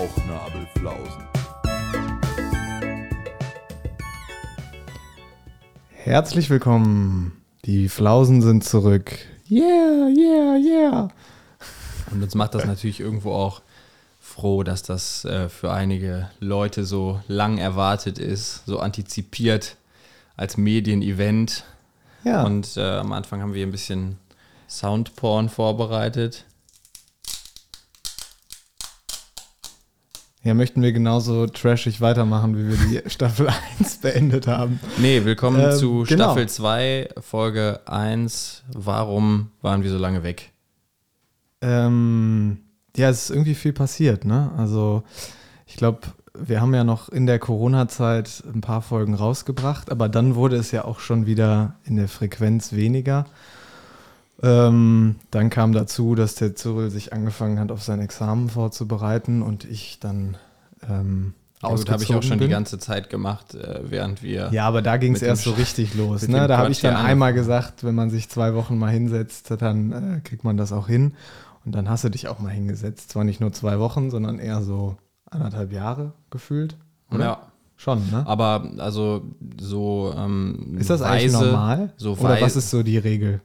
[0.00, 1.24] Bauchnabelflausen.
[5.90, 7.42] Herzlich willkommen.
[7.66, 9.18] Die Flausen sind zurück.
[9.50, 11.08] Yeah, yeah, yeah.
[12.10, 13.60] Und uns macht das natürlich irgendwo auch
[14.22, 19.76] froh, dass das äh, für einige Leute so lang erwartet ist, so antizipiert
[20.34, 21.64] als Medienevent.
[22.24, 22.44] Ja.
[22.44, 24.16] Und äh, am Anfang haben wir ein bisschen
[24.66, 26.46] Soundporn vorbereitet.
[30.42, 33.48] Ja, möchten wir genauso trashig weitermachen, wie wir die Staffel
[33.78, 34.80] 1 beendet haben.
[34.96, 36.24] Nee, willkommen Ähm, zu genau.
[36.32, 38.64] Staffel 2, Folge 1.
[38.72, 40.50] Warum waren wir so lange weg?
[41.60, 42.58] Ähm,
[42.96, 44.50] ja, es ist irgendwie viel passiert, ne?
[44.56, 45.02] Also,
[45.66, 46.00] ich glaube,
[46.32, 50.70] wir haben ja noch in der Corona-Zeit ein paar Folgen rausgebracht, aber dann wurde es
[50.70, 53.26] ja auch schon wieder in der Frequenz weniger.
[54.42, 59.64] Ähm, dann kam dazu, dass der Cyril sich angefangen hat, auf sein Examen vorzubereiten und
[59.64, 60.36] ich dann
[60.88, 62.50] ähm, Ja, gut, habe ich auch schon die bin.
[62.50, 64.48] ganze Zeit gemacht, äh, während wir.
[64.52, 66.26] Ja, aber da ging es erst so richtig los.
[66.26, 66.48] Ne?
[66.48, 70.20] Da habe ich dann einmal gesagt, wenn man sich zwei Wochen mal hinsetzt, dann äh,
[70.20, 71.12] kriegt man das auch hin.
[71.66, 73.10] Und dann hast du dich auch mal hingesetzt.
[73.10, 74.96] Zwar nicht nur zwei Wochen, sondern eher so
[75.30, 76.76] anderthalb Jahre gefühlt.
[77.12, 77.24] Oder?
[77.24, 77.40] Ja.
[77.76, 78.26] Schon, ne?
[78.26, 79.22] Aber also
[79.58, 81.92] so ähm, ist das eigentlich weise- normal?
[81.96, 83.40] So Oder was ist so die Regel?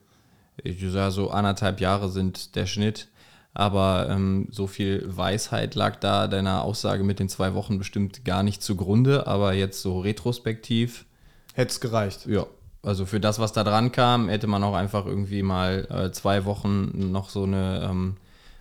[0.65, 3.07] Ich sage so anderthalb Jahre sind der Schnitt.
[3.53, 8.43] Aber ähm, so viel Weisheit lag da deiner Aussage mit den zwei Wochen bestimmt gar
[8.43, 9.27] nicht zugrunde.
[9.27, 11.05] Aber jetzt so retrospektiv,
[11.53, 12.25] Hätte es gereicht.
[12.25, 12.45] ja,
[12.83, 16.45] also für das, was da dran kam, hätte man auch einfach irgendwie mal äh, zwei
[16.45, 18.17] Wochen noch so eine ähm,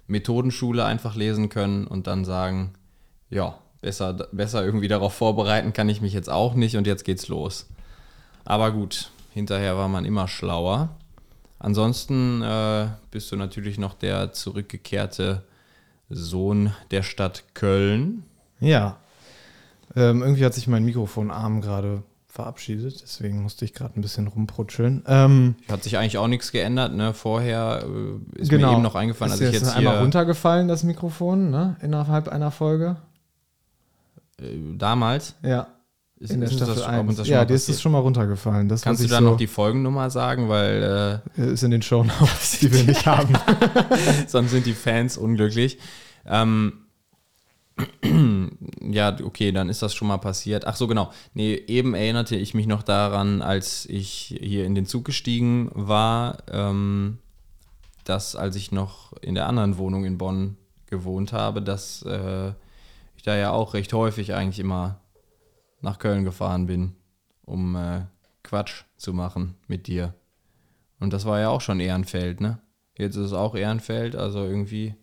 [0.07, 2.73] Methodenschule einfach lesen können und dann sagen,
[3.31, 7.29] ja, besser, besser irgendwie darauf vorbereiten kann ich mich jetzt auch nicht und jetzt geht's
[7.29, 7.69] los.
[8.45, 10.97] Aber gut, hinterher war man immer schlauer.
[11.65, 15.45] Ansonsten äh, bist du natürlich noch der zurückgekehrte
[16.11, 18.25] Sohn der Stadt Köln.
[18.61, 18.99] Ja.
[19.97, 25.05] Ähm, irgendwie hat sich mein Mikrofonarm gerade verabschiedet, deswegen musste ich gerade ein bisschen rumprutscheln.
[25.07, 27.15] Ähm, Hat sich eigentlich auch nichts geändert, ne?
[27.15, 28.67] Vorher äh, ist genau.
[28.67, 31.77] mir eben noch eingefallen, ist als ich jetzt jetzt einmal hier runtergefallen, das Mikrofon, ne?
[31.81, 32.97] Innerhalb einer Folge.
[34.39, 35.69] äh, damals Ja.
[36.25, 37.17] Ist, in der ist uns Staffel das, ob uns 1.
[37.19, 37.81] das schon Ja, mal dir ist passiert.
[37.83, 38.69] schon mal runtergefallen.
[38.69, 42.59] Das, Kannst du dann so, noch die Folgennummer sagen, weil äh, ist in den Shownotes,
[42.61, 43.35] die wir nicht haben.
[43.35, 43.97] äh,
[44.27, 45.79] sonst sind die Fans unglücklich.
[46.27, 46.81] Ähm,
[48.81, 50.67] ja, okay, dann ist das schon mal passiert.
[50.67, 51.11] Ach so, genau.
[51.35, 56.39] Nee, eben erinnerte ich mich noch daran, als ich hier in den Zug gestiegen war,
[56.51, 57.19] ähm,
[58.05, 60.57] dass als ich noch in der anderen Wohnung in Bonn
[60.87, 62.49] gewohnt habe, dass äh,
[63.17, 65.01] ich da ja auch recht häufig eigentlich immer
[65.85, 66.95] nach Köln gefahren bin,
[67.45, 68.01] um äh,
[68.43, 70.15] Quatsch zu machen mit dir.
[70.99, 72.59] Und das war ja auch schon Ehrenfeld, ne?
[72.97, 74.95] Jetzt ist es auch Ehrenfeld, also irgendwie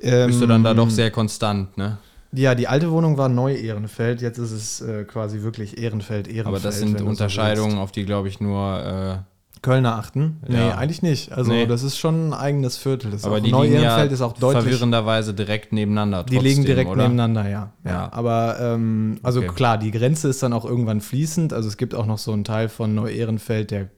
[0.00, 1.98] bist du dann da doch sehr konstant, ne?
[2.32, 6.46] Ähm, Ja, die alte Wohnung war Neu-Ehrenfeld, jetzt ist es äh, quasi wirklich Ehrenfeld, Ehrenfeld.
[6.46, 9.24] Aber das sind du so Unterscheidungen, auf die, glaube ich, nur.
[9.66, 10.38] Kölner achten?
[10.46, 10.76] Nee, Ja.
[10.76, 11.32] eigentlich nicht.
[11.32, 11.66] Also Nee.
[11.66, 13.10] das ist schon ein eigenes Viertel.
[13.10, 14.62] Das aber die liegen ja Neu-Ehrenfeld ist auch deutlich.
[14.64, 16.22] verwirrenderweise direkt nebeneinander.
[16.24, 17.02] Die liegen trotzdem, direkt oder?
[17.02, 17.72] nebeneinander, ja.
[17.84, 17.90] ja.
[17.90, 18.12] Ja.
[18.12, 19.50] Aber ähm, also Okay.
[19.54, 21.52] klar, die Grenze ist dann auch irgendwann fließend.
[21.52, 23.88] Also es gibt auch noch so einen Teil von Neu-Ehrenfeld, der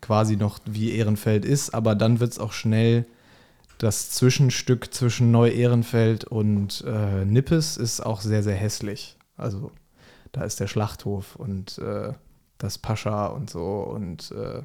[0.00, 3.04] quasi noch wie Ehrenfeld ist, aber dann wird es auch schnell
[3.78, 9.16] das Zwischenstück zwischen Neu-Ehrenfeld und äh, Nippes ist auch sehr, sehr hässlich.
[9.36, 9.70] Also
[10.32, 12.12] da ist der Schlachthof und äh,
[12.58, 13.62] das Pascha und so
[13.94, 14.62] und äh,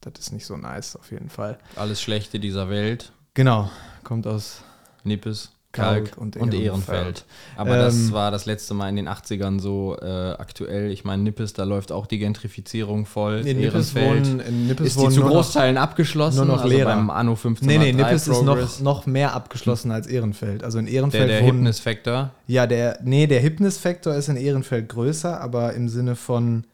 [0.00, 1.58] das ist nicht so nice auf jeden Fall.
[1.76, 3.12] Alles Schlechte dieser Welt.
[3.34, 3.70] Genau,
[4.02, 4.62] kommt aus
[5.04, 6.64] Nippes, Kalk und und, Ehrenfeld.
[6.64, 7.24] Ehrenfeld.
[7.56, 10.90] Aber Ähm, das war das letzte Mal in den 80ern so äh, aktuell.
[10.90, 13.46] Ich meine, Nippes, da läuft auch die Gentrifizierung voll.
[13.46, 16.38] In Nippes Ehrenfeld wohnen, in Nippes ist die zu nur noch- Großteilen abgeschlossen.
[16.38, 16.94] nur noch also Lehrer.
[16.96, 18.80] beim Anno 15 Nee, nee, Nippes ist noch, Progress.
[18.80, 20.64] noch mehr abgeschlossen als Ehrenfeld.
[20.64, 21.58] Also in der, Ehrenfeld der wohnen.
[21.58, 22.30] Hypnis Factor.
[22.48, 26.64] Ja, der, nee, der Hypnis-Faktor ist in Ehrenfeld größer, aber im Sinne von,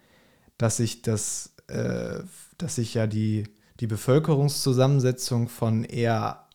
[0.56, 2.20] dass sich das, äh,
[2.58, 3.44] dass sich ja die,
[3.80, 6.46] die Bevölkerungszusammensetzung von eher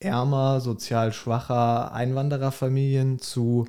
[0.00, 3.66] ärmer, sozial schwacher Einwandererfamilien zu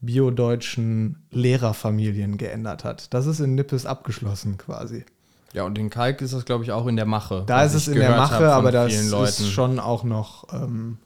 [0.00, 3.12] biodeutschen Lehrerfamilien geändert hat.
[3.14, 5.04] Das ist in Nippes abgeschlossen quasi.
[5.52, 7.44] Ja, und in Kalk ist das, glaube ich, auch in der Mache.
[7.46, 9.44] Da ist es in der Mache, aber das vielen ist Leuten.
[9.44, 10.98] schon auch noch, ähm,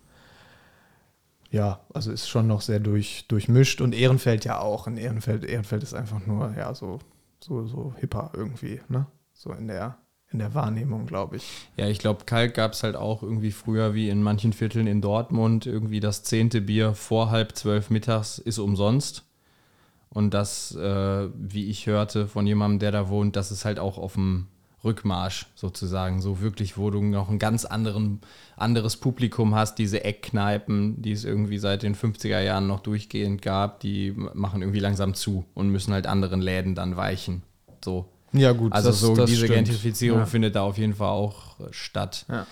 [1.51, 4.87] ja, also ist schon noch sehr durch, durchmischt und Ehrenfeld ja auch.
[4.87, 6.99] In Ehrenfeld, Ehrenfeld ist einfach nur, ja, so,
[7.39, 9.07] so, so hipper irgendwie, ne?
[9.35, 9.97] So in der,
[10.33, 11.45] in der Wahrnehmung, glaube ich.
[11.77, 15.01] Ja, ich glaube, Kalk gab es halt auch irgendwie früher wie in manchen Vierteln in
[15.01, 15.67] Dortmund.
[15.67, 19.25] Irgendwie das zehnte Bier vor halb zwölf mittags ist umsonst.
[20.09, 23.99] Und das, äh, wie ich hörte von jemandem, der da wohnt, das ist halt auch
[23.99, 24.47] auf dem
[24.85, 26.21] Rückmarsch sozusagen.
[26.21, 28.21] So wirklich, wo du noch ein ganz anderen,
[28.57, 33.81] anderes Publikum hast, diese Eckkneipen, die es irgendwie seit den 50er Jahren noch durchgehend gab,
[33.81, 37.43] die machen irgendwie langsam zu und müssen halt anderen Läden dann weichen.
[37.85, 38.07] So.
[38.33, 38.73] Ja, gut.
[38.73, 39.67] Also das- so das diese stimmt.
[39.67, 40.27] Gentrifizierung Ja.
[40.27, 42.27] findet da auf jeden Fall auch äh, statt.
[42.29, 42.47] Ja.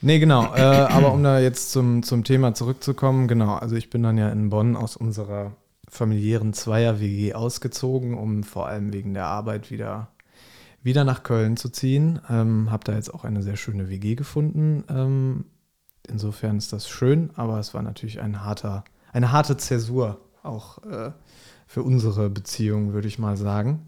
[0.00, 0.54] Nee, genau.
[0.54, 3.54] Äh, aber um da jetzt zum, zum Thema zurückzukommen, genau.
[3.54, 5.52] Also ich bin dann ja in Bonn aus unserer
[5.88, 10.08] familiären Zweier-WG ausgezogen, um vor allem wegen der Arbeit wieder,
[10.82, 12.20] wieder nach Köln zu ziehen.
[12.28, 14.84] Ähm, habe da jetzt auch eine sehr schöne WG gefunden.
[14.90, 15.44] Ähm,
[16.08, 21.12] insofern ist das schön, aber es war natürlich ein harter, eine harte Zäsur auch äh,
[21.66, 23.86] für unsere Beziehung, würde ich mal sagen.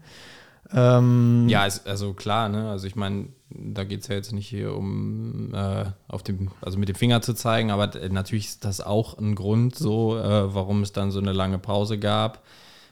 [0.73, 2.69] Ähm, Ja, es, also klar, ne?
[2.69, 6.77] Also ich meine, da geht es ja jetzt nicht hier um äh, auf dem, also
[6.77, 10.83] mit dem Finger zu zeigen, aber natürlich ist das auch ein Grund so, äh, warum
[10.83, 12.43] es dann so eine lange Pause gab,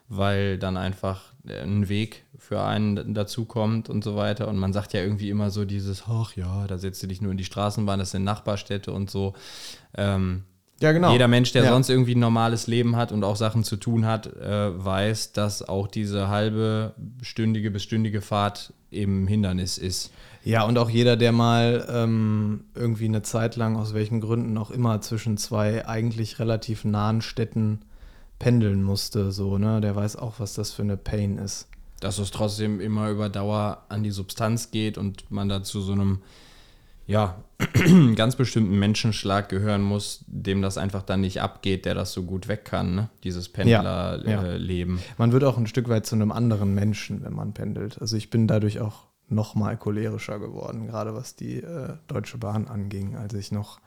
[0.08, 4.48] weil dann einfach äh, ein Weg für einen dazu kommt und so weiter.
[4.48, 7.32] Und man sagt ja irgendwie immer so dieses, ach ja, da setzt du dich nur
[7.32, 9.34] in die Straßenbahn, das sind Nachbarstädte und so.
[9.98, 10.44] Ähm,
[10.82, 11.12] ja, genau.
[11.12, 11.72] jeder Mensch, der Ja.
[11.72, 15.68] sonst irgendwie ein normales Leben hat und auch Sachen zu tun hat, äh, weiß, dass
[15.68, 20.12] auch diese halbe stündige bis stündige Fahrt eben Hindernis ist.
[20.44, 24.70] Ja, und auch jeder, der mal ähm, irgendwie eine Zeit lang, aus welchen Gründen auch
[24.70, 27.80] immer, zwischen zwei eigentlich relativ nahen Städten
[28.38, 31.68] pendeln musste, so, ne, der weiß auch, was das für eine Pain ist.
[32.00, 35.94] Dass es trotzdem immer über Dauer an die Substanz geht und man da zu so
[35.94, 36.22] einem,
[37.08, 37.44] ja,
[38.16, 42.48] ganz bestimmten Menschenschlag gehören muss, dem das einfach dann nicht abgeht, der das so gut
[42.48, 43.10] weg kann, ne?
[43.24, 43.54] dieses ja.
[43.54, 45.00] Pendlerleben.
[45.18, 48.02] Man wird auch ein Stück weit zu einem anderen Menschen, wenn man pendelt.
[48.02, 52.68] Also ich bin dadurch auch noch mal cholerischer geworden, gerade was die äh, Deutsche Bahn
[52.68, 53.80] anging, als ich noch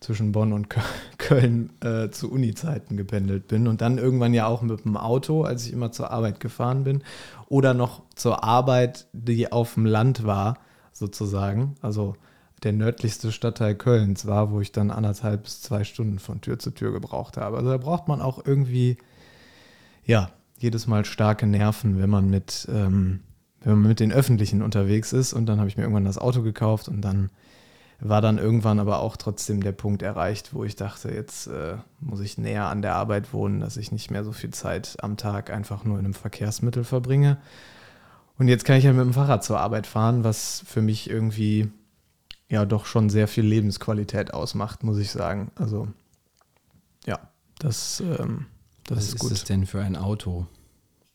[0.00, 0.80] zwischen Bonn und Kö-
[1.18, 5.66] Köln äh, zu Uni-Zeiten gependelt bin und dann irgendwann ja auch mit dem Auto, als
[5.66, 7.02] ich immer zur Arbeit gefahren bin
[7.48, 10.58] oder noch zur Arbeit, die auf dem Land war,
[10.92, 11.74] sozusagen.
[11.80, 12.16] Also
[12.62, 16.70] der nördlichste Stadtteil Kölns war, wo ich dann anderthalb bis zwei Stunden von Tür zu
[16.70, 17.56] Tür gebraucht habe.
[17.58, 18.96] Also da braucht man auch irgendwie
[20.04, 23.20] ja, jedes Mal starke Nerven, wenn man mit, ähm,
[23.60, 25.32] wenn man mit den Öffentlichen unterwegs ist.
[25.32, 27.30] Und dann habe ich mir irgendwann das Auto gekauft und dann
[27.98, 32.20] war dann irgendwann aber auch trotzdem der Punkt erreicht, wo ich dachte, jetzt äh, muss
[32.20, 35.50] ich näher an der Arbeit wohnen, dass ich nicht mehr so viel Zeit am Tag
[35.50, 37.38] einfach nur in einem Verkehrsmittel verbringe.
[38.38, 41.70] Und jetzt kann ich ja mit dem Fahrrad zur Arbeit fahren, was für mich irgendwie
[42.48, 45.50] ja doch schon sehr viel Lebensqualität ausmacht, muss ich sagen.
[45.56, 45.88] Also
[47.06, 47.18] ja,
[47.58, 48.46] das, ähm,
[48.84, 49.30] das Was ist ist gut.
[49.32, 50.46] das denn für ein Auto?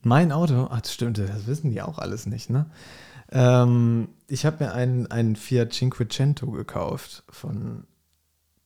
[0.01, 0.67] Mein Auto?
[0.69, 2.65] Ach, das stimmt, das wissen die auch alles nicht, ne?
[3.31, 7.85] Ähm, ich habe mir einen, einen Fiat Cinquecento gekauft von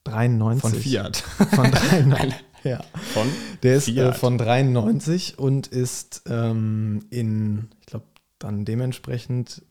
[0.05, 0.61] 93.
[0.61, 1.17] Von Fiat.
[1.17, 2.43] Von 93.
[2.63, 2.81] ja.
[3.13, 3.27] Von?
[3.61, 8.05] Der ist äh, von 93 und ist ähm, in, ich glaube,
[8.39, 9.63] dann dementsprechend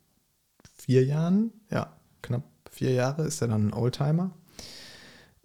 [0.76, 1.92] vier Jahren, ja,
[2.22, 2.44] knapp
[2.74, 4.30] vier Jahre ist er dann ein Oldtimer.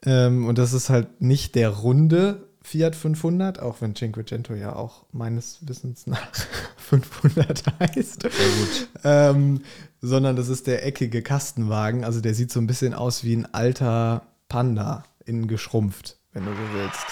[0.03, 5.05] Ähm, und das ist halt nicht der runde Fiat 500, auch wenn Cinquecento ja auch
[5.11, 6.31] meines Wissens nach
[6.77, 8.21] 500 heißt.
[8.21, 8.89] Sehr gut.
[9.03, 9.61] Ähm,
[10.01, 12.03] sondern das ist der eckige Kastenwagen.
[12.03, 16.51] Also der sieht so ein bisschen aus wie ein alter Panda in geschrumpft, wenn du
[16.51, 17.05] so willst.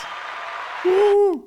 [0.86, 1.44] Uh.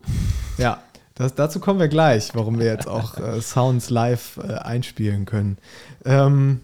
[0.58, 0.82] Ja,
[1.14, 5.58] das, dazu kommen wir gleich, warum wir jetzt auch äh, Sounds live äh, einspielen können.
[6.04, 6.60] Ähm,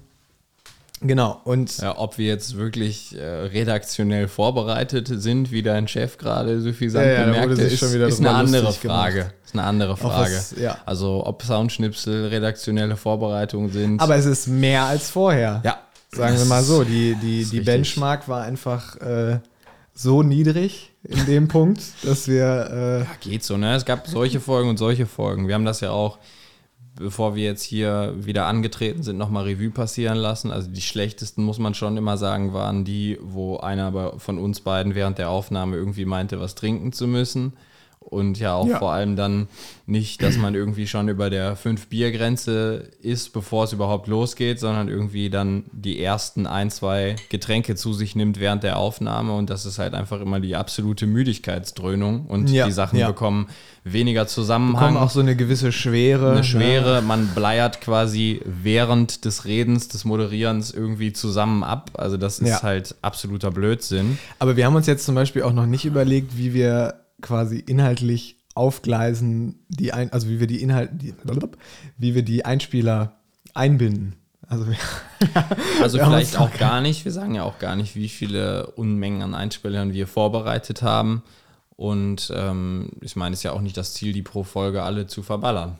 [1.08, 6.60] genau, und Ja, ob wir jetzt wirklich äh, redaktionell vorbereitet sind, wie dein Chef gerade
[6.60, 9.14] suffisant Ja, ja, da bemerkte, ist, schon wieder ist eine andere Frage.
[9.14, 9.34] gemacht.
[9.44, 10.34] Ist eine andere Frage.
[10.34, 10.78] was- ja.
[10.86, 14.00] Also ob Soundschnipsel redaktionelle Vorbereitungen sind.
[14.00, 15.60] aber es ist mehr als vorher.
[15.64, 15.78] ja,
[16.12, 17.60] Sagen wir mal so, die, die, die.
[17.60, 19.38] Benchmark war einfach äh,
[19.92, 23.74] so niedrig in dem Punkt, dass wir äh, geht so, ne?
[23.74, 25.46] Es gab solche Folgen und solche Folgen.
[25.48, 26.18] Wir haben das ja auch,
[26.98, 30.50] bevor wir jetzt hier wieder angetreten sind, nochmal Revue passieren lassen.
[30.50, 34.94] Also die schlechtesten, muss man schon immer sagen, waren die, wo einer von uns beiden
[34.94, 37.52] während der Aufnahme irgendwie meinte, was trinken zu müssen.
[38.08, 38.78] Und ja auch Ja.
[38.78, 39.48] vor allem dann
[39.86, 45.28] nicht, dass man irgendwie schon über der Fünf-Bier-Grenze ist, bevor es überhaupt losgeht, sondern irgendwie
[45.30, 49.34] dann die ersten ein, zwei Getränke zu sich nimmt während der Aufnahme.
[49.34, 52.26] Und das ist halt einfach immer die absolute Müdigkeitsdröhnung.
[52.26, 53.08] Und Ja, die Sachen ja.
[53.08, 53.48] bekommen
[53.84, 54.74] weniger Zusammenhang.
[54.74, 56.28] bekommen auch so eine gewisse Schwere.
[56.30, 56.44] eine ne?
[56.44, 61.90] Schwere, man bleiert quasi während des Redens, des Moderierens irgendwie zusammen ab.
[61.94, 64.18] Also das ist halt absoluter Blödsinn.
[64.38, 68.36] Aber wir haben uns jetzt zum Beispiel auch noch nicht überlegt, wie wir quasi inhaltlich
[68.54, 70.92] aufgleisen, die ein, also wie wir die Inhalte,
[71.98, 73.16] wie wir die Einspieler
[73.54, 74.16] einbinden.
[74.48, 74.76] Also wir,
[75.82, 77.04] Also vielleicht auch gar nicht.
[77.04, 81.22] Wir sagen ja auch gar nicht, wie viele Unmengen an Einspielern wir vorbereitet haben.
[81.76, 85.06] Und ähm, ich meine, es ist ja auch nicht das Ziel, die pro Folge alle
[85.06, 85.78] zu verballern.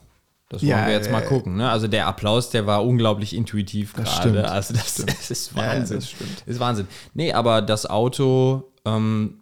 [0.49, 1.55] Das wollen Ja, wir jetzt mal äh, gucken.
[1.57, 1.69] Ne?
[1.69, 4.29] Also der Applaus, der war unglaublich intuitiv Das gerade.
[4.29, 5.97] stimmt, Also das, das ist Ja, ja, Wahnsinn.
[5.97, 6.43] das stimmt.
[6.45, 6.87] ist Wahnsinn.
[7.15, 9.39] Nee, aber das Auto ähm,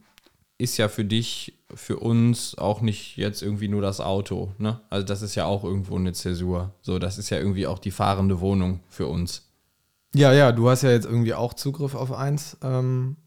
[0.57, 4.53] ist ja für dich, für uns auch nicht jetzt irgendwie nur das Auto.
[4.57, 4.79] Ne?
[4.89, 6.73] Also das ist ja auch irgendwo eine Zäsur.
[6.81, 9.49] So, das ist ja irgendwie auch die fahrende Wohnung für uns.
[10.15, 12.57] Ja, ja, du hast ja jetzt irgendwie auch Zugriff auf eins.
[12.63, 13.17] Ähm,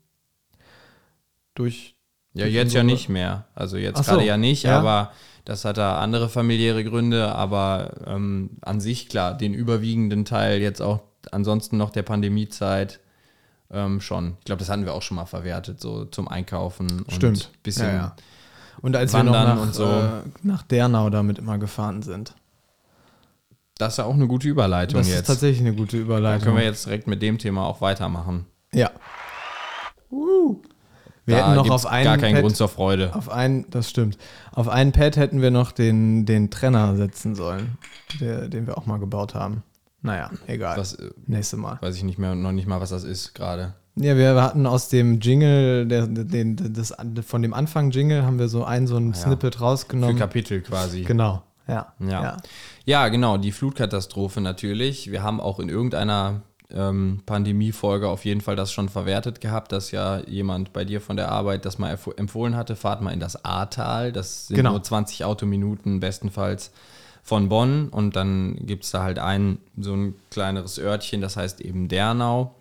[1.54, 1.96] durch.
[2.32, 3.46] Ja, durch jetzt ja nicht mehr.
[3.54, 4.78] Also jetzt so, gerade ja nicht, ja.
[4.78, 5.12] aber
[5.44, 7.34] das hat da andere familiäre Gründe.
[7.34, 13.00] Aber ähm, an sich klar, den überwiegenden Teil jetzt auch ansonsten noch der Pandemiezeit
[13.70, 14.36] ähm, schon.
[14.38, 17.02] Ich glaube, das hatten wir auch schon mal verwertet, so zum Einkaufen.
[17.02, 17.50] Und Stimmt.
[17.62, 18.16] Bisschen, ja, ja.
[18.80, 19.84] Und als wir noch Wandern nach, so.
[19.84, 22.34] äh, nach Dernau damit immer gefahren sind.
[23.76, 25.20] Das ist ja auch eine gute Überleitung Das jetzt.
[25.20, 26.44] ist tatsächlich eine gute da Überleitung.
[26.44, 28.46] können wir jetzt direkt mit dem Thema auch weitermachen.
[28.72, 28.90] Ja.
[30.10, 33.14] Wir da hätten noch auf einen gar keinen Pad, Grund zur Freude.
[33.14, 34.16] auf einen, das stimmt.
[34.52, 37.76] Auf einen Pad hätten wir noch den, den Trenner setzen sollen,
[38.20, 39.62] der, den wir auch mal gebaut haben.
[40.02, 40.76] Naja, egal.
[40.76, 41.78] Das äh, Nächste Mal.
[41.80, 43.74] weiß ich nicht mehr, noch nicht mal, was das ist gerade.
[43.96, 46.94] Ja, wir hatten aus dem Jingle, der, den, das,
[47.26, 49.22] von dem Anfang-Jingle haben wir so ein, so ein Ah ja.
[49.22, 50.16] Snippet Für rausgenommen.
[50.16, 51.02] Kapitel quasi.
[51.02, 51.92] Genau, ja.
[51.98, 52.22] Ja.
[52.22, 52.36] ja.
[52.84, 55.10] Ja, genau, die Flutkatastrophe natürlich.
[55.10, 59.90] Wir haben auch in irgendeiner ähm, Pandemiefolge auf jeden Fall das schon verwertet gehabt, dass
[59.90, 63.20] ja jemand bei dir von der Arbeit das mal empf- empfohlen hatte, fahrt mal in
[63.20, 64.12] das Ahrtal.
[64.12, 64.72] Das sind Genau.
[64.72, 66.70] nur 20 Autominuten bestenfalls
[67.28, 67.90] von Bonn.
[67.90, 72.54] Und dann gibt es da halt ein so ein kleineres Örtchen, das heißt eben Dernau.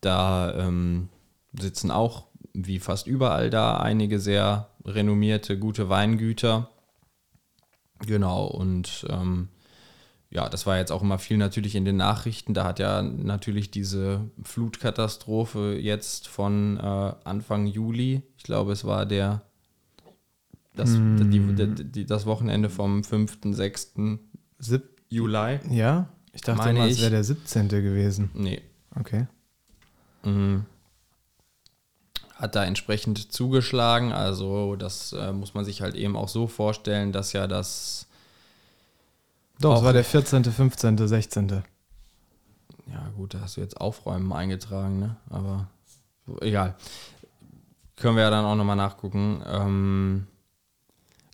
[0.00, 1.08] Da ähm,
[1.58, 6.70] sitzen auch, wie fast überall da, einige sehr renommierte, gute Weingüter.
[8.06, 9.48] Genau, und ähm,
[10.30, 12.54] ja, das war jetzt auch immer viel natürlich in den Nachrichten.
[12.54, 19.04] Da hat ja natürlich diese Flutkatastrophe jetzt von äh, Anfang Juli, ich glaube, es war
[19.04, 19.42] der
[20.80, 23.92] das, die, die, die, das Wochenende vom 5., 6.
[24.58, 25.60] Sieb Juli.
[25.70, 26.08] ja?
[26.32, 27.68] Ich dachte Meine immer, es wäre der 17.
[27.68, 28.30] gewesen.
[28.34, 28.62] Nee.
[28.98, 29.26] Okay.
[30.22, 30.64] Mhm.
[32.36, 34.12] Hat da entsprechend zugeschlagen.
[34.12, 38.06] Also, das äh, muss man sich halt eben auch so vorstellen, dass ja das
[39.60, 41.62] Doch, es war der 14., 15., 16.
[42.86, 45.16] Ja, gut, da hast du jetzt Aufräumen eingetragen, ne?
[45.28, 45.68] Aber
[46.40, 46.76] egal.
[47.96, 49.42] Können wir ja dann auch nochmal nachgucken.
[49.46, 50.26] Ähm,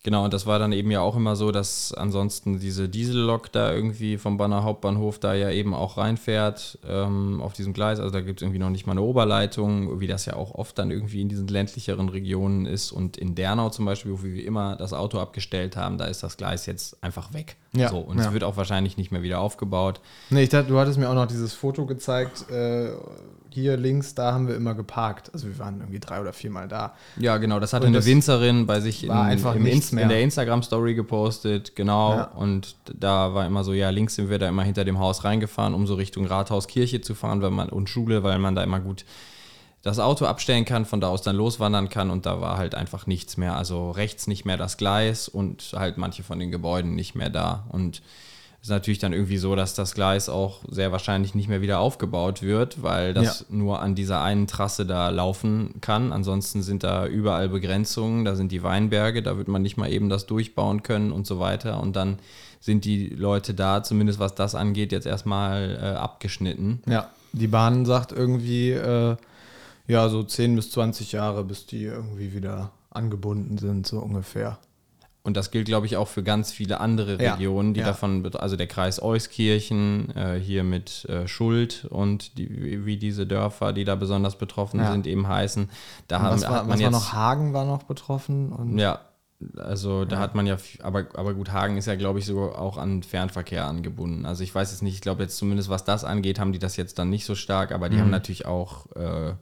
[0.06, 3.72] genau, und das war dann eben ja auch immer so, dass ansonsten diese Diesellok da
[3.72, 7.98] irgendwie vom Banner Hauptbahnhof da ja eben auch reinfährt ähm, auf diesem Gleis.
[7.98, 10.78] Also da gibt es irgendwie noch nicht mal eine Oberleitung, wie das ja auch oft
[10.78, 12.92] dann irgendwie in diesen ländlicheren Regionen ist.
[12.92, 16.36] Und in Dernau zum Beispiel, wo wir immer das Auto abgestellt haben, da ist das
[16.36, 17.56] Gleis jetzt einfach weg.
[17.72, 18.26] Ja, so, und ja.
[18.26, 20.00] es wird auch wahrscheinlich nicht mehr wieder aufgebaut.
[20.30, 22.48] Nee, ich dachte, du hattest mir auch noch dieses Foto gezeigt.
[22.48, 22.92] Äh,
[23.56, 25.30] hier links, da haben wir immer geparkt.
[25.32, 26.94] Also wir waren irgendwie drei oder viermal da.
[27.16, 30.02] Ja, genau, das hatte Und eine das Winzerin bei sich in, mehr.
[30.02, 32.12] in der Instagram-Story gepostet, genau.
[32.16, 32.24] Ja.
[32.24, 35.72] Und da war immer so, ja, links sind wir da immer hinter dem Haus reingefahren,
[35.72, 38.80] um so Richtung Rathaus, Kirche zu fahren weil man, und Schule, weil man da immer
[38.80, 39.06] gut
[39.82, 43.06] das Auto abstellen kann, von da aus dann loswandern kann und da war halt einfach
[43.06, 43.56] nichts mehr.
[43.56, 47.64] Also rechts nicht mehr das Gleis und halt manche von den Gebäuden nicht mehr da.
[47.70, 48.02] Und
[48.66, 52.42] ist natürlich dann irgendwie so, dass das Gleis auch sehr wahrscheinlich nicht mehr wieder aufgebaut
[52.42, 56.12] wird, weil das nur an dieser einen Trasse da laufen kann.
[56.12, 60.08] Ansonsten sind da überall Begrenzungen, da sind die Weinberge, da wird man nicht mal eben
[60.08, 61.80] das durchbauen können und so weiter.
[61.80, 62.18] Und dann
[62.60, 66.82] sind die Leute da, zumindest was das angeht, jetzt erstmal äh, abgeschnitten.
[66.88, 69.14] Ja, die Bahn sagt irgendwie, äh,
[69.86, 74.58] ja, so 10 bis 20 Jahre, bis die irgendwie wieder angebunden sind, so ungefähr.
[75.26, 77.86] Und das gilt, glaube ich, auch für ganz viele andere Ja, Regionen, die ja.
[77.86, 83.72] davon, also der Kreis Euskirchen, äh, hier mit äh, Schuld und die, wie- diese Dörfer,
[83.72, 84.92] die da besonders betroffen Ja.
[84.92, 85.68] sind, eben heißen.
[86.08, 87.12] Da haben, was war, hat man jetzt, noch?
[87.12, 88.78] Hagen war noch betroffen.
[88.78, 89.00] Ja,
[89.56, 92.78] also da hat man ja, aber, aber gut, Hagen ist ja, glaube ich, sogar auch
[92.78, 94.24] an Fernverkehr angebunden.
[94.26, 96.76] Also ich weiß jetzt nicht, ich glaube jetzt zumindest, was das angeht, haben die das
[96.76, 97.92] jetzt dann nicht so stark, aber Mhm.
[97.92, 99.34] die haben natürlich auch äh,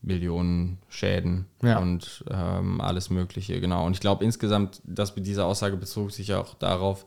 [0.00, 1.78] Millionen Schäden Ja.
[1.78, 3.84] und ähm, alles Mögliche, genau.
[3.86, 7.04] Und ich glaube insgesamt, dass diese Aussage bezog sich auch darauf,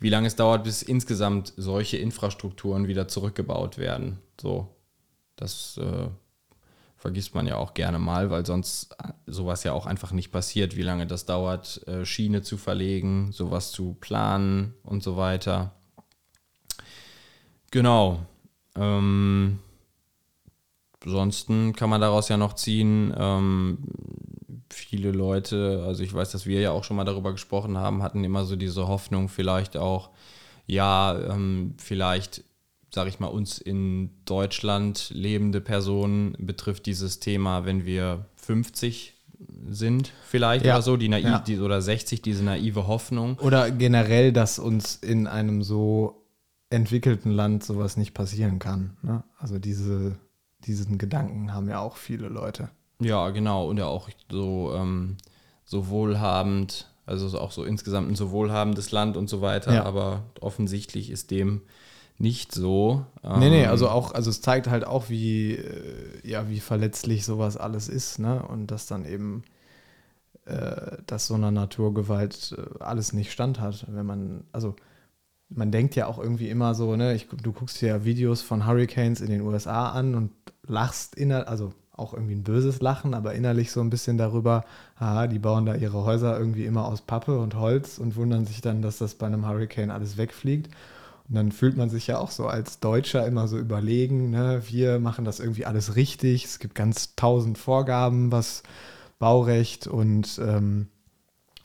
[0.00, 4.18] wie lange es dauert, bis insgesamt solche Infrastrukturen wieder zurückgebaut werden.
[4.40, 4.68] So,
[5.36, 6.08] das äh,
[6.96, 10.74] vergisst man ja auch gerne mal, weil sonst äh, sowas ja auch einfach nicht passiert,
[10.76, 15.72] wie lange das dauert, äh, Schiene zu verlegen, sowas zu planen und so weiter.
[17.70, 18.20] Genau.
[18.76, 19.58] Ähm,
[21.04, 23.78] ansonsten kann man daraus ja noch ziehen, ähm,
[24.70, 28.24] viele Leute, also ich weiß, dass wir ja auch schon mal darüber gesprochen haben, hatten
[28.24, 30.10] immer so diese Hoffnung, vielleicht auch,
[30.66, 32.42] ja, ähm, vielleicht,
[32.92, 39.14] sage ich mal, uns in Deutschland lebende Personen betrifft dieses Thema, wenn wir 50
[39.68, 40.74] sind, vielleicht Ja.
[40.74, 41.38] oder so, die naiv, Ja.
[41.40, 43.38] die, oder 60, diese naive Hoffnung.
[43.40, 46.22] Oder generell, dass uns in einem so
[46.70, 48.96] entwickelten Land sowas nicht passieren kann.
[49.02, 49.22] Ne?
[49.38, 50.16] Also diese,
[50.66, 52.70] diesen Gedanken haben ja auch viele Leute.
[53.00, 53.68] Ja, genau.
[53.68, 55.16] Und ja auch so, ähm,
[55.64, 59.74] so wohlhabend, also so auch so insgesamt ein so wohlhabendes Land und so weiter.
[59.74, 59.84] Ja.
[59.84, 61.62] Aber offensichtlich ist dem
[62.18, 63.04] nicht so.
[63.22, 67.24] Nee, nee, Ähm, also auch, also es zeigt halt auch, wie, äh, ja, wie verletzlich
[67.24, 68.42] sowas alles ist, ne?
[68.42, 69.42] Und dass dann eben,
[70.46, 73.86] äh, dass so einer Naturgewalt äh, alles nicht standhat.
[73.88, 74.76] Wenn man, also
[75.48, 78.66] man denkt ja auch irgendwie immer so, ne, ich, du guckst dir ja Videos von
[78.66, 80.30] Hurricanes in den USA an und
[80.66, 84.64] lachst inner, also auch irgendwie ein böses Lachen, aber innerlich so ein bisschen darüber,
[84.98, 88.60] haha, die bauen da ihre Häuser irgendwie immer aus Pappe und Holz und wundern sich
[88.60, 90.68] dann, dass das bei einem Hurricane alles wegfliegt.
[91.28, 94.62] Und dann fühlt man sich ja auch so als Deutscher immer so überlegen, ne?
[94.68, 96.44] wir machen das irgendwie alles richtig.
[96.44, 98.62] Es gibt ganz tausend Vorgaben, was
[99.18, 100.88] Baurecht und ähm,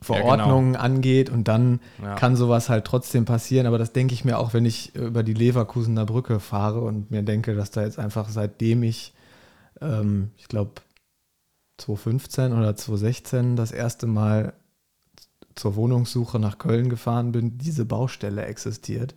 [0.01, 1.29] Verordnungen angeht.
[1.29, 2.15] Und dann Ja.
[2.15, 3.67] kann sowas halt trotzdem passieren.
[3.67, 7.23] Aber das denke ich mir auch, wenn ich über die Leverkusener Brücke fahre und mir
[7.23, 9.13] denke, dass da jetzt einfach seitdem ich,
[9.81, 10.71] ähm, ich glaube,
[11.77, 14.53] 2015 oder 2016 das erste Mal
[15.55, 19.15] zur Wohnungssuche nach Köln gefahren bin, diese Baustelle existiert.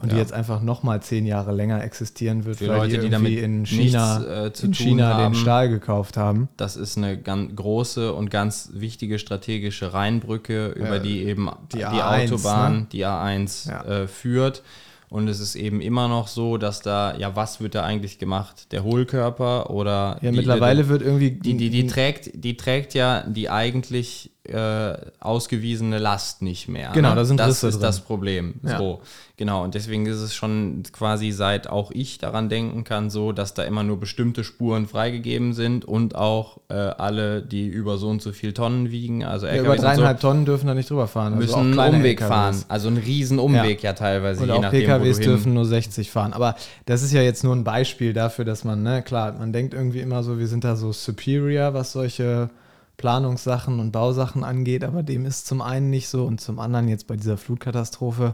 [0.00, 0.22] Und die Ja.
[0.22, 3.66] jetzt einfach nochmal zehn Jahre länger existieren wird, Für weil Leute, die die damit in
[3.66, 5.32] China, nichts, äh, zu in China haben.
[5.32, 6.48] den Stahl gekauft haben.
[6.56, 11.78] Das ist eine ganz große und ganz wichtige strategische Rheinbrücke, über Äh, die eben die
[11.78, 12.86] die, A1, Autobahn, ne?
[12.92, 13.82] die A1 Ja.
[13.84, 14.62] äh, führt.
[15.10, 18.70] Und es ist eben immer noch so, dass da, ja, was wird da eigentlich gemacht?
[18.72, 23.22] Der Hohlkörper oder Ja, die, mittlerweile wird irgendwie die, die, die, trägt, die trägt ja
[23.26, 26.90] die eigentlich äh, ausgewiesene Last nicht mehr.
[26.92, 27.16] Genau, ne?
[27.16, 27.82] da sind Das Risse ist drin.
[27.82, 28.54] das Problem.
[28.62, 28.78] Ja.
[28.78, 29.00] So,
[29.36, 29.64] genau.
[29.64, 33.64] Und deswegen ist es schon quasi seit auch ich daran denken kann, so, dass da
[33.64, 38.32] immer nur bestimmte Spuren freigegeben sind und auch äh, alle, die über so und so
[38.32, 41.34] viel Tonnen wiegen, also ja, über und so, dreieinhalb Tonnen dürfen da nicht drüber fahren.
[41.34, 42.28] also müssen einen Umweg LKWs.
[42.28, 42.64] fahren.
[42.68, 46.32] Also einen riesen Umweg ja, teilweise, Und je auch nachdem, PKWs dürfen nur 60 fahren.
[46.32, 49.74] Aber das ist ja jetzt nur ein Beispiel dafür, dass man, ne, klar, man denkt
[49.74, 52.50] irgendwie immer so, wir sind da so superior, was solche
[52.98, 57.06] Planungssachen und Bausachen angeht, aber dem ist zum einen nicht so und zum anderen jetzt
[57.06, 58.32] bei dieser Flutkatastrophe,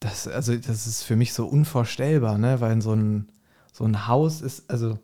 [0.00, 3.32] das, also das ist für mich so unvorstellbar, ne, weil so ein,
[3.72, 4.98] so ein Haus ist, also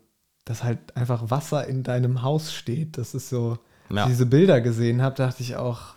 [0.45, 3.57] dass halt einfach Wasser in deinem Haus steht, das ist so,
[3.89, 4.03] als Ja.
[4.05, 5.95] ich diese Bilder gesehen habe, dachte ich auch,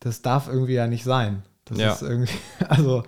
[0.00, 1.42] das darf irgendwie ja nicht sein.
[1.64, 1.92] Das Ja.
[1.92, 2.32] ist irgendwie,
[2.68, 3.04] also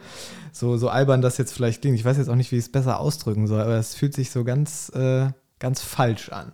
[0.53, 1.99] so, so albern das jetzt vielleicht klingt.
[1.99, 4.31] Ich weiß jetzt auch nicht, wie ich es besser ausdrücken soll, aber es fühlt sich
[4.31, 6.53] so ganz, äh, ganz falsch an.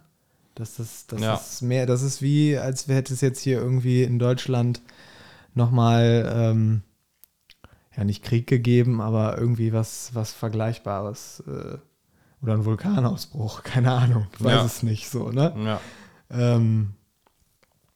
[0.54, 1.34] Das ist, das Ja.
[1.34, 4.82] ist mehr, das ist wie, als hätte es jetzt hier irgendwie in Deutschland
[5.54, 6.82] nochmal, ähm,
[7.96, 11.42] ja, nicht Krieg gegeben, aber irgendwie was, was Vergleichbares.
[11.46, 11.78] Äh,
[12.42, 14.64] oder ein Vulkanausbruch, keine Ahnung, ich weiß Ja.
[14.64, 15.54] es nicht so, ne?
[15.64, 15.80] Ja.
[16.30, 16.94] Ähm,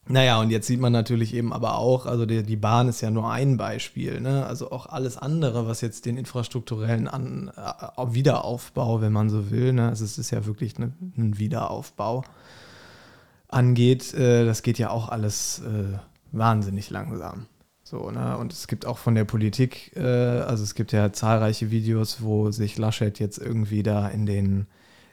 [0.09, 3.11] naja, und jetzt sieht man natürlich eben aber auch, also die, die Bahn ist ja
[3.11, 4.47] nur ein Beispiel, ne?
[4.47, 9.73] Also auch alles andere, was jetzt den infrastrukturellen An äh, Wiederaufbau, wenn man so will,
[9.73, 9.89] ne?
[9.89, 12.23] Also es ist ja wirklich ne, ein Wiederaufbau
[13.49, 15.99] angeht, äh, das geht ja auch alles äh,
[16.31, 17.47] wahnsinnig langsam.
[17.83, 18.39] So, ne?
[18.39, 22.53] Und es gibt auch von der Politik, äh, also es gibt ja zahlreiche Videos, wo
[22.53, 24.67] sich Laschet jetzt irgendwie da in den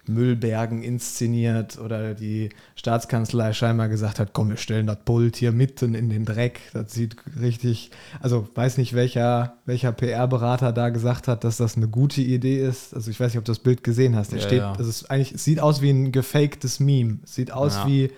[0.06, 5.96] Müllbergen inszeniert oder die Staatskanzlei scheinbar gesagt hat, komm, wir stellen das Pult hier mitten
[5.96, 6.60] in den Dreck.
[6.74, 11.88] Das sieht richtig, also weiß nicht, welcher, welcher PR-Berater da gesagt hat, dass das eine
[11.88, 12.94] gute Idee ist.
[12.94, 14.34] Also ich weiß nicht, ob du das Bild gesehen hast.
[14.34, 14.72] Ja, steht, ja.
[14.72, 17.20] also es ist eigentlich, es sieht aus wie ein gefaktes Meme.
[17.24, 17.88] Es sieht aus Ja.
[17.88, 18.12] wie,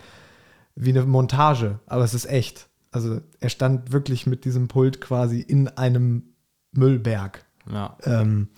[0.76, 2.68] wie eine Montage, aber es ist echt.
[2.92, 6.24] Also er stand wirklich mit diesem Pult quasi in einem
[6.72, 7.46] Müllberg.
[7.72, 7.98] Ja.
[8.04, 8.50] Ähm,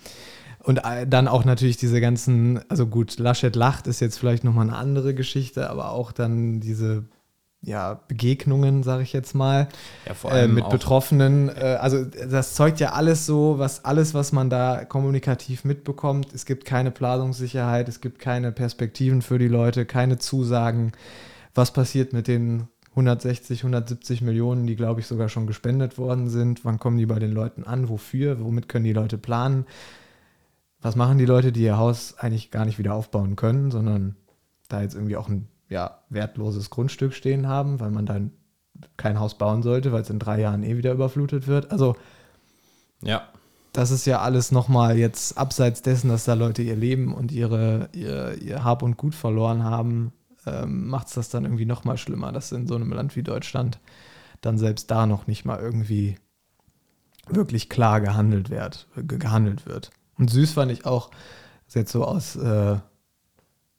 [0.62, 4.68] und äh, dann auch natürlich diese ganzen, also gut, Laschet lacht ist jetzt vielleicht nochmal
[4.68, 7.04] eine andere Geschichte, aber auch dann diese
[7.60, 9.68] ja, Begegnungen, sage ich jetzt mal,
[10.06, 11.48] ja, äh, mit Betroffenen.
[11.48, 16.32] Äh, also das zeugt ja alles so, was alles, was man da kommunikativ mitbekommt.
[16.32, 20.92] Es gibt keine Planungssicherheit, es gibt keine Perspektiven für die Leute, keine Zusagen.
[21.54, 26.64] Was passiert mit den 160, 170 Millionen, die, glaube ich, sogar schon gespendet worden sind?
[26.64, 27.88] Wann kommen die bei den Leuten an?
[27.88, 28.38] Wofür?
[28.40, 29.66] Womit können die Leute planen?
[30.80, 34.16] Was machen die Leute, die ihr Haus eigentlich gar nicht wieder aufbauen können, sondern
[34.68, 38.30] da jetzt irgendwie auch ein ja, wertloses Grundstück stehen haben, weil man dann
[38.96, 41.72] kein Haus bauen sollte, weil es in drei Jahren eh wieder überflutet wird.
[41.72, 41.96] Also
[43.02, 43.28] Ja.
[43.72, 47.88] das ist ja alles nochmal jetzt abseits dessen, dass da Leute ihr Leben und ihre,
[47.92, 50.12] ihr, ihr Hab und Gut verloren haben,
[50.46, 53.80] ähm, macht es das dann irgendwie nochmal schlimmer, dass in so einem Land wie Deutschland
[54.40, 56.16] dann selbst da noch nicht mal irgendwie
[57.28, 58.86] wirklich klar gehandelt wird.
[58.96, 59.90] ge- Gehandelt wird.
[60.18, 62.76] Und süß fand ich auch, das ist jetzt so aus, äh,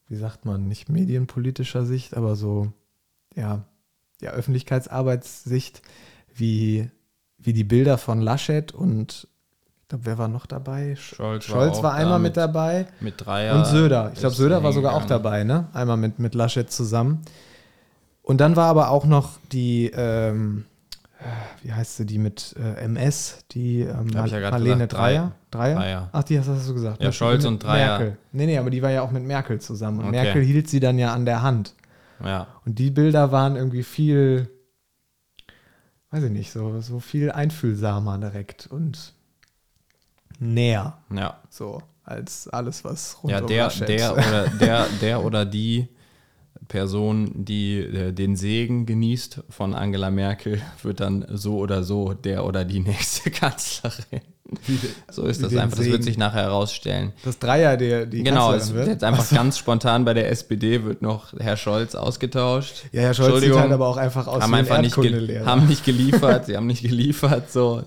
[0.08, 2.72] wie sagt man, nicht medienpolitischer Sicht, aber so
[3.36, 3.64] ja,
[4.22, 5.82] ja, Öffentlichkeitsarbeitssicht,
[6.34, 6.90] wie,
[7.38, 9.28] wie die Bilder von Laschet und
[9.82, 10.96] ich glaube, wer war noch dabei?
[10.98, 12.88] Scholz, Scholz war, war, einmal da mit dabei.
[13.00, 13.56] Mit Dreier.
[13.56, 14.12] Und Söder.
[14.14, 15.68] Ich glaube, Söder war sogar auch dabei, ne?
[15.74, 17.24] Einmal mit, mit Laschet zusammen.
[18.22, 20.66] Und dann war aber auch noch die, ähm,
[21.64, 25.32] wie heißt sie, die mit äh, MS, die ähm, Hab ja Marlene gesagt, Dreier.
[25.52, 25.76] Dreier?
[25.76, 26.10] Dreier.
[26.14, 27.04] Ach, die hast, hast du gesagt.
[27.04, 27.98] Ja, Scholz und Dreier.
[28.00, 28.18] Merkel.
[28.32, 30.00] Nee, nee, aber die war ja auch mit Merkel zusammen.
[30.00, 30.24] Und Okay.
[30.24, 31.74] Merkel hielt sie dann ja an der Hand.
[32.24, 32.48] Ja.
[32.66, 34.50] Und die Bilder waren irgendwie viel,
[36.12, 39.14] weiß ich nicht, so, so viel einfühlsamer direkt und
[40.40, 41.40] näher, Ja.
[41.50, 45.90] so, als alles, was rund Ja, der, der, oder, der, der oder die
[46.70, 52.46] Person, die äh, den Segen genießt von Angela Merkel, wird dann so oder so der
[52.46, 54.22] oder die nächste Kanzlerin.
[55.12, 55.78] So ist das einfach.
[55.78, 56.04] Das wird Segen.
[56.04, 57.14] sich nachher herausstellen.
[57.24, 58.88] Das Dreier, der die Genau, es wird.
[58.88, 62.86] jetzt einfach ganz spontan bei der SPD wird noch Herr Scholz ausgetauscht.
[62.92, 66.46] Ja, Herr Scholz sieht halt aber auch einfach aus haben einfach nicht, haben nicht geliefert,
[66.46, 67.52] sie haben nicht geliefert.
[67.52, 67.84] So.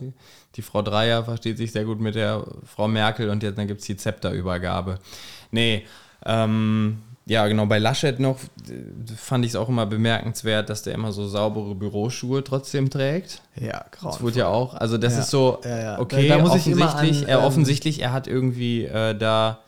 [0.57, 3.81] Die Frau Dreier versteht sich sehr gut mit der Frau Merkel und jetzt, dann gibt
[3.81, 4.99] es die Zepterübergabe.
[5.51, 5.85] Nee,
[6.27, 8.37] ähm, ja, genau, bei Laschet noch
[8.69, 13.41] äh, fand ich es auch immer bemerkenswert, dass der immer so saubere Büroschuhe trotzdem trägt.
[13.61, 14.23] ja, Das grauenvoll.
[14.27, 15.21] wurde ja auch, also das Ja.
[15.21, 15.99] ist so, Ja, ja.
[16.01, 19.15] okay, Da- da muss ich immer offensichtlich, an, er, ähm, offensichtlich, er hat irgendwie äh,
[19.17, 19.59] da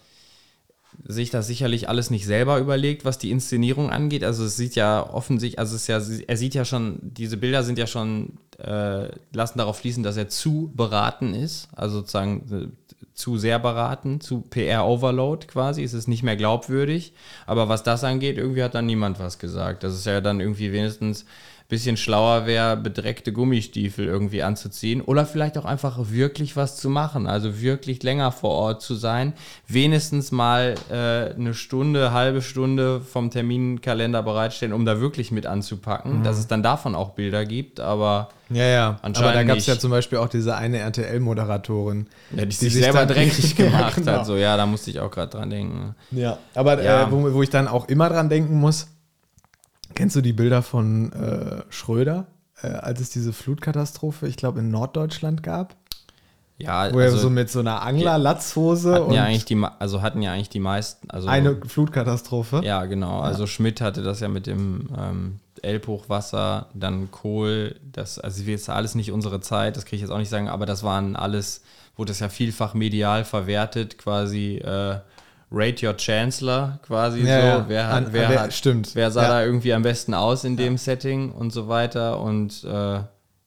[1.07, 4.25] sich das sicherlich alles nicht selber überlegt, was die Inszenierung angeht.
[4.25, 7.79] Also es sieht ja offensichtlich, also es ja, er sieht ja schon, diese Bilder sind
[7.79, 13.39] ja schon, äh, lassen darauf schließen, dass er zu beraten ist, also sozusagen äh, zu
[13.39, 17.13] sehr beraten, zu PR-Overload quasi, es ist nicht mehr glaubwürdig.
[17.47, 19.85] Aber was das angeht, irgendwie hat dann niemand was gesagt.
[19.85, 21.25] Das ist ja dann irgendwie wenigstens
[21.69, 27.27] bisschen schlauer wäre, bedreckte Gummistiefel irgendwie anzuziehen oder vielleicht auch einfach wirklich was zu machen,
[27.27, 29.33] also wirklich länger vor Ort zu sein,
[29.67, 36.23] wenigstens mal äh, eine Stunde, halbe Stunde vom Terminkalender bereitstellen, um da wirklich mit anzupacken,
[36.23, 38.99] dass es dann davon auch Bilder gibt, aber Ja, ja.
[39.01, 42.07] Anscheinend aber da gab es ja zum Beispiel auch diese eine RTL-Moderatorin.
[42.31, 44.13] ja, die, Die sich selber dreckig Ja, gemacht genau.
[44.13, 45.95] hat, so ja, da musste ich auch gerade dran denken.
[46.11, 46.39] Ja.
[46.55, 47.05] Aber Ja.
[47.05, 48.89] Äh, wo, wo ich dann auch immer dran denken muss,
[49.95, 52.27] kennst du die Bilder von äh, Schröder,
[52.63, 55.77] äh, als es diese Flutkatastrophe, ich glaube, in Norddeutschland gab?
[56.57, 60.03] Ja, Wo er also so mit so einer Angler-Latzhose hatten und ja eigentlich die, also
[60.03, 62.61] hatten ja eigentlich die meisten, also eine Flutkatastrophe.
[62.63, 63.21] Ja, genau.
[63.21, 68.95] Also Schmidt hatte das ja mit dem ähm, Elbhochwasser, dann Kohl, das, also jetzt alles
[68.95, 71.63] nicht unsere Zeit, das kriege ich jetzt auch nicht sagen, aber das waren alles,
[71.97, 75.01] wurde das ja vielfach medial verwertet, quasi äh,
[75.55, 77.47] Rate Your Chancellor, quasi Ja, so.
[77.47, 77.65] ja.
[77.69, 78.95] Wer, hat, An- wer, wer- hat, stimmt.
[78.95, 79.29] wer sah Ja.
[79.29, 83.01] da irgendwie am besten aus in dem Setting und so weiter und äh,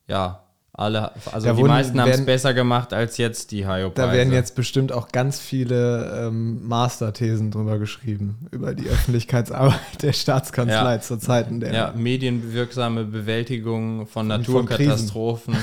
[0.07, 0.43] ja,
[0.73, 4.11] alle, also Da die wurden- meisten haben es besser gemacht als jetzt die Hayo Da
[4.13, 10.93] werden jetzt bestimmt auch ganz viele ähm, Masterthesen drüber geschrieben, über die Öffentlichkeitsarbeit der Staatskanzlei
[10.93, 11.01] Ja.
[11.01, 11.73] zu Zeiten der.
[11.73, 15.55] Ja, medienwirksame Bewältigung von von Naturkatastrophen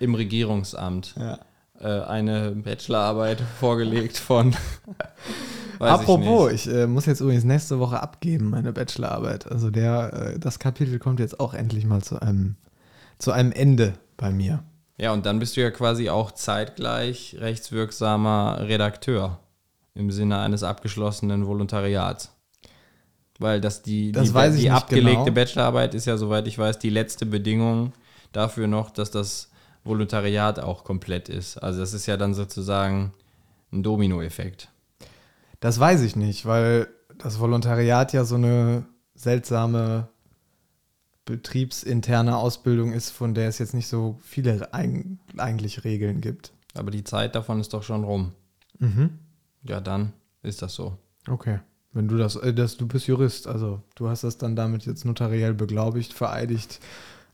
[0.00, 1.14] im Regierungsamt.
[1.18, 1.38] Ja.
[1.80, 4.54] Äh, eine Bachelorarbeit vorgelegt von.
[5.90, 9.50] Apropos, ich ich, äh, muss jetzt übrigens nächste Woche abgeben, meine Bachelorarbeit.
[9.50, 12.56] Also der, äh, das Kapitel kommt jetzt auch endlich mal zu einem,
[13.18, 14.62] zu einem Ende bei mir.
[14.98, 19.40] Ja, und dann bist du ja quasi auch zeitgleich rechtswirksamer Redakteur
[19.94, 22.32] im Sinne eines abgeschlossenen Volontariats.
[23.38, 25.34] Weil das die, Das die, die abgelegte genau.
[25.34, 27.92] Bachelorarbeit ist ja, soweit ich weiß, die letzte Bedingung
[28.32, 29.50] dafür noch, dass das
[29.84, 31.58] Volontariat auch komplett ist.
[31.58, 33.12] Also das ist ja dann sozusagen
[33.72, 34.68] ein Dominoeffekt.
[35.62, 40.08] Das weiß ich nicht, weil das Volontariat ja so eine seltsame
[41.24, 46.52] betriebsinterne Ausbildung ist, von der es jetzt nicht so viele eig eigentlich Regeln gibt.
[46.74, 48.32] Aber die Zeit davon ist doch schon rum.
[48.80, 49.18] Mhm.
[49.62, 50.96] Ja, dann ist das so.
[51.28, 51.60] Okay.
[51.92, 55.04] Wenn du das, äh, das, du bist Jurist, also du hast das dann damit jetzt
[55.04, 56.80] notariell beglaubigt, vereidigt,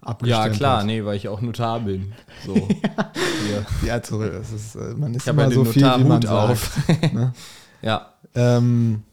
[0.02, 0.56] Ja, abgestimmt.
[0.56, 2.12] klar, nee, weil ich auch Notar bin.
[2.44, 2.54] So.
[2.54, 3.64] Hier.
[3.86, 4.32] Ja, zurück.
[4.34, 6.90] Das ist, äh, man ist Ich immer ja so den viel, wie man Notarhut sagt.
[7.04, 7.12] auf.
[7.12, 7.32] ne?
[7.82, 9.04] Ja, Ähm,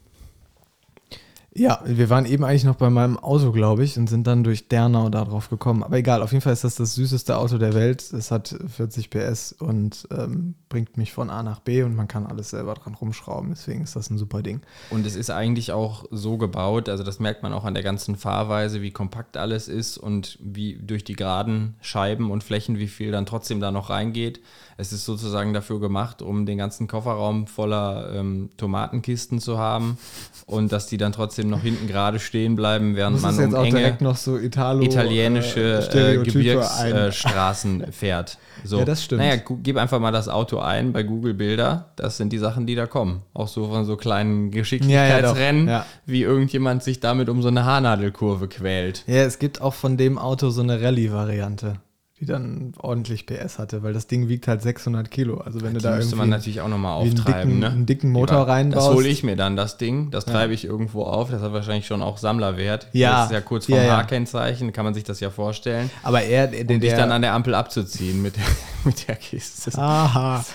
[1.57, 4.67] ja, wir waren eben eigentlich noch bei meinem Auto, glaube ich, und sind dann durch
[4.67, 5.83] Dernau darauf gekommen.
[5.83, 8.01] Aber egal, auf jeden Fall ist das das süßeste Auto der Welt.
[8.11, 12.25] Es hat 40 PS und ähm, bringt mich von A nach B und man kann
[12.25, 13.51] alles selber dran rumschrauben.
[13.51, 14.59] Deswegen ist das ein super Ding.
[14.89, 18.17] und es ist eigentlich auch so gebaut, also das merkt man auch an der ganzen
[18.17, 23.11] Fahrweise, wie kompakt alles ist und wie durch die geraden Scheiben und Flächen, wie viel
[23.11, 24.41] dann trotzdem da noch reingeht.
[24.77, 29.97] Es ist sozusagen dafür gemacht, um den ganzen Kofferraum voller ähm, Tomatenkisten zu haben
[30.45, 33.65] und dass die dann trotzdem schön noch hinten gerade stehen bleiben, während man um auch
[33.65, 36.23] enge direkt noch so Italo, italienische äh, äh.
[36.23, 38.37] Gebirgsstraßen fährt.
[38.63, 38.79] So.
[38.79, 39.21] Ja, das stimmt.
[39.21, 41.89] Naja, gib einfach mal das Auto ein bei Google Bilder.
[41.97, 43.21] Das sind die Sachen, die da kommen.
[43.33, 45.73] Auch so von so kleinen Geschicklichkeitsrennen, Ja.
[45.73, 45.85] Ja.
[46.05, 49.03] wie irgendjemand sich damit um so eine Haarnadelkurve quält.
[49.05, 51.75] Ja, es gibt auch von dem Auto so eine Rallye-Variante,
[52.21, 55.37] die dann ordentlich PS hatte, weil das Ding wiegt halt 600 Kilo.
[55.39, 57.49] Also wenn du Die da müsste irgendwie man natürlich auch nochmal wie einen auftreiben.
[57.49, 57.69] dicken- ne?
[57.69, 58.87] einen dicken Motor war- reinbaust.
[58.87, 60.11] Das hole ich mir dann, das Ding.
[60.11, 61.29] Das treibe ich irgendwo auf.
[61.29, 62.87] Das hat wahrscheinlich schon auch Sammlerwert.
[62.93, 63.17] Ja.
[63.17, 63.97] Das ist ja kurz vom Ja, ja.
[63.97, 65.89] H-Kennzeichen, kann man sich das ja vorstellen.
[66.03, 68.43] aber er, der, Um der, dich dann an der Ampel abzuziehen mit der,
[68.85, 69.77] mit der Kiste.
[69.77, 70.45] Aha.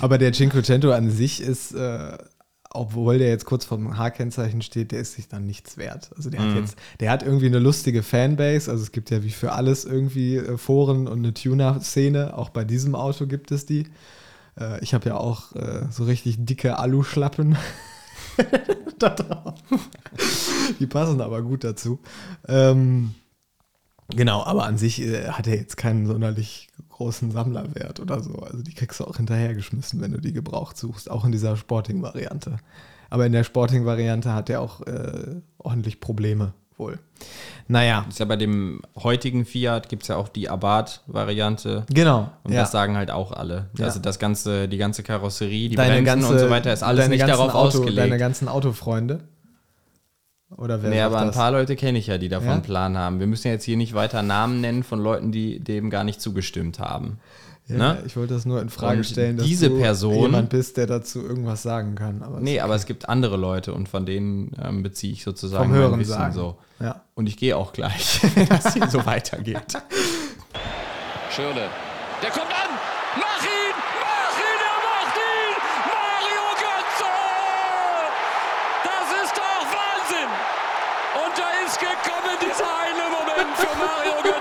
[0.00, 2.18] Aber der Cinquecento an sich ist, äh,
[2.76, 6.10] obwohl der jetzt kurz vom H-Kennzeichen steht, der ist sich dann nichts wert.
[6.16, 6.48] Also der Mhm.
[6.50, 8.70] hat jetzt, der hat irgendwie eine lustige Fanbase.
[8.70, 12.36] Also es gibt ja wie für alles irgendwie äh, Foren und eine Tuner-Szene.
[12.36, 13.88] Auch bei diesem Auto gibt es die.
[14.58, 17.56] Äh, ich habe ja auch äh, so richtig dicke Aluschlappen.
[18.98, 19.54] da drauf.
[20.78, 21.98] Die passen aber gut dazu.
[22.48, 23.14] Ähm,
[24.14, 28.36] Genau, aber an sich äh, hat er jetzt keinen sonderlich großen Sammlerwert oder so.
[28.36, 32.58] Also die kriegst du auch hinterhergeschmissen, wenn du die gebraucht suchst, auch in dieser Sporting-Variante.
[33.10, 36.98] Aber in der Sporting-Variante hat er auch äh, ordentlich Probleme wohl.
[37.68, 41.84] Naja, Ist ja bei dem heutigen Fiat gibt es ja auch die Abarth-Variante.
[41.92, 42.30] genau.
[42.44, 42.60] Und ja.
[42.60, 43.68] das sagen halt auch alle.
[43.76, 43.86] Ja.
[43.86, 47.08] Also das ganze, die ganze Karosserie, die deine Bremsen ganze, und so weiter ist alles
[47.08, 47.98] nicht darauf Auto, ausgelegt.
[47.98, 49.20] Deine ganzen Autofreunde?
[50.56, 51.36] Oder wer Nee, aber ein das?
[51.36, 52.52] paar Leute kenne ich ja, die davon Ja?
[52.54, 53.18] einen Plan haben.
[53.20, 56.78] Wir müssen jetzt hier nicht weiter Namen nennen von Leuten, die dem gar nicht zugestimmt
[56.78, 57.18] haben.
[57.68, 58.02] Ja, ne?
[58.06, 60.86] Ich wollte das nur in Frage Und stellen, dass diese du Person- jemand bist, der
[60.86, 62.22] dazu irgendwas sagen kann.
[62.22, 65.72] Aber Nee, aber es gibt andere Leute und von denen ähm, beziehe ich sozusagen Vom
[65.72, 66.32] mein Hören Wissen sagen.
[66.32, 66.58] so.
[66.78, 67.02] ja.
[67.16, 69.74] Und ich gehe auch gleich, wenn das hier so weitergeht.
[71.34, 71.68] Schirle.
[72.22, 72.46] Der kommt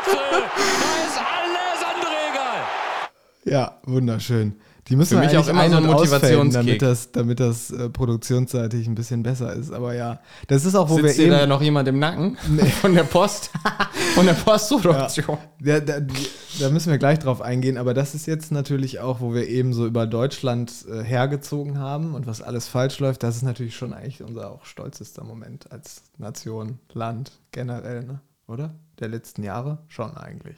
[0.06, 0.18] Götze!
[0.58, 3.54] Da ist alles andere egal!
[3.54, 4.56] Ja, wunderschön.
[4.88, 6.54] Die müssen Für mich wir auch immer ein- so ein Motivationskick.
[6.54, 9.72] damit das, damit das äh, produktionsseitig ein bisschen besser ist.
[9.74, 11.40] Aber ja, das ist auch, wo Sitzt wir dir eben.
[11.40, 12.38] da noch jemand im Nacken?
[12.82, 13.50] Von der Post?
[14.14, 15.40] Von der Postproduktion?
[15.64, 16.02] Ja, da,
[16.60, 19.74] da müssen wir gleich drauf eingehen, aber das ist jetzt natürlich auch, wo wir eben
[19.74, 23.24] so über Deutschland äh, hergezogen haben und was alles falsch läuft.
[23.24, 28.20] Das ist natürlich schon eigentlich unser auch stolzester Moment als Nation, Land generell, ne?
[28.48, 28.76] oder?
[29.00, 30.58] Der letzten Jahre schon eigentlich.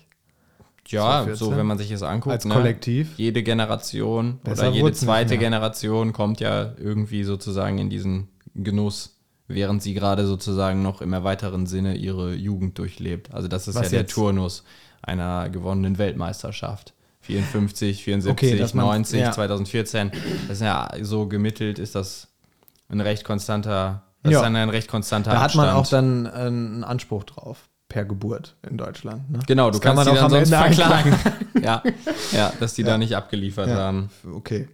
[0.88, 1.36] Ja, 2014.
[1.48, 2.34] so wenn man sich das anguckt.
[2.34, 2.54] Als ne?
[2.54, 3.18] Kollektiv.
[3.18, 5.38] Jede Generation Besser oder jede zweite.
[5.38, 11.66] Generation kommt ja irgendwie sozusagen in diesen Genuss, während sie gerade sozusagen noch im erweiterten
[11.68, 13.34] Sinne ihre Jugend durchlebt.
[13.34, 14.14] Also das ist Was ja der jetzt?
[14.14, 14.64] Turnus
[15.02, 16.94] einer gewonnenen Weltmeisterschaft.
[17.22, 19.32] 54, 74, Okay, dass man- 90, ja.
[19.34, 20.12] 2014.
[20.48, 22.30] Das ist ja so gemittelt, ist das
[22.88, 24.40] ein recht konstanter, das Ja.
[24.40, 26.28] ist dann ein recht konstanter Da hat man auch Abstand.
[26.28, 29.30] dann äh, einen Anspruch drauf, per Geburt in Deutschland.
[29.32, 29.40] Ne?
[29.48, 31.64] Genau, du Das kann kannst man die auch dann am sonst Ende verklagen.
[31.64, 31.84] ja,
[32.32, 33.76] ja, dass die da nicht abgeliefert Ja.
[33.76, 34.10] haben.
[34.34, 34.68] Okay.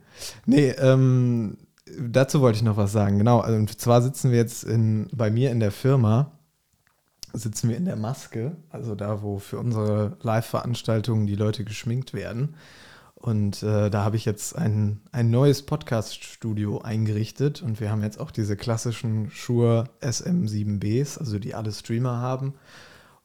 [0.45, 1.57] Nee, ähm,
[1.99, 3.17] dazu wollte ich noch was sagen.
[3.17, 6.31] Genau, also, und zwar sitzen wir jetzt in, bei mir in der Firma,
[7.33, 12.55] sitzen wir in der Maske, also da, wo für unsere Live-Veranstaltungen die Leute geschminkt werden.
[13.15, 18.19] Und äh, da habe ich jetzt ein, ein neues Podcast-Studio eingerichtet und wir haben jetzt
[18.19, 22.53] auch diese klassischen Shure SM7Bs, also die alle Streamer haben.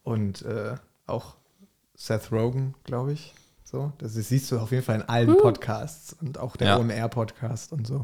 [0.09, 0.75] Und äh,
[1.07, 1.35] auch
[1.95, 3.35] Seth Rogen, glaube ich.
[3.65, 6.79] So, das siehst du auf jeden Fall in allen Podcasts und auch der Ja.
[6.79, 8.01] OMR-Podcast und so.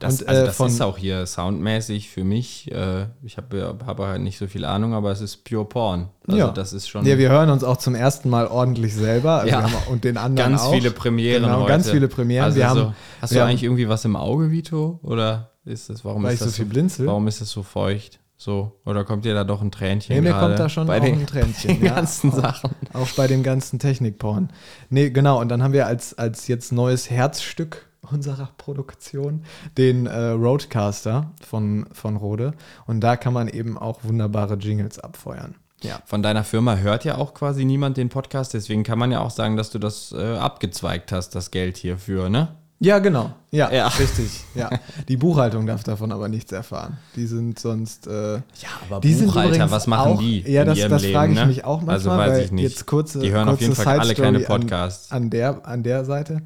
[0.00, 2.72] Das, und, also äh, das von, ist auch hier soundmäßig für mich.
[2.72, 6.08] Äh, ich habe hab halt nicht so viel Ahnung, aber es ist pure Porn.
[6.26, 6.50] Also ja.
[6.50, 9.40] das ist schon Ja, wir hören uns auch zum ersten Mal ordentlich selber.
[9.40, 9.60] Also Ja.
[9.60, 10.72] wir haben, und den anderen ganz auch.
[10.72, 11.68] viele Premieren Genau, heute.
[11.68, 12.44] ganz viele Premieren.
[12.44, 14.98] Also wir so, haben, hast wir du haben- eigentlich irgendwie was im Auge, Vito?
[15.02, 17.06] Oder ist das, warum Weil ist ich das so viel blinzel?
[17.06, 18.18] Warum ist das so feucht?
[18.44, 21.04] So, oder kommt dir da doch ein Tränchen Nee, mir kommt da schon bei auch
[21.04, 21.76] den, ein Tränchen.
[21.76, 21.94] den ja.
[21.94, 22.70] ganzen Auch- Sachen.
[22.92, 24.48] Auch bei dem ganzen Technikporn.
[24.90, 25.40] Nee, genau.
[25.40, 29.44] Und dann haben wir als, als jetzt neues Herzstück unserer Produktion
[29.78, 32.54] den äh, Roadcaster von, von Rode.
[32.84, 35.54] Und da kann man eben auch wunderbare Jingles abfeuern.
[35.84, 36.00] Ja.
[36.04, 39.30] Von deiner Firma hört ja auch quasi niemand den Podcast, deswegen kann man ja auch
[39.30, 42.56] sagen, dass du das äh, abgezweigt hast, das Geld hierfür, ne?
[42.84, 43.32] Ja, genau.
[43.52, 43.86] Ja, Ja.
[43.88, 44.42] richtig.
[44.54, 44.68] Ja.
[45.08, 46.98] Die Buchhaltung darf davon aber nichts erfahren.
[47.14, 48.06] Die sind sonst.
[48.08, 48.42] Äh, Ja,
[48.88, 51.38] aber die Buchhalter, was machen auch, die Ja, in das, ihrem das Leben, frage ich
[51.38, 51.46] ne?
[51.46, 51.94] mich auch manchmal.
[51.94, 52.62] Also weiß weil ich nicht.
[52.64, 55.12] Jetzt kurze, Die hören auf kurze jeden Fall alle Side-Story Podcasts.
[55.12, 56.42] An, an, der, an der Seite.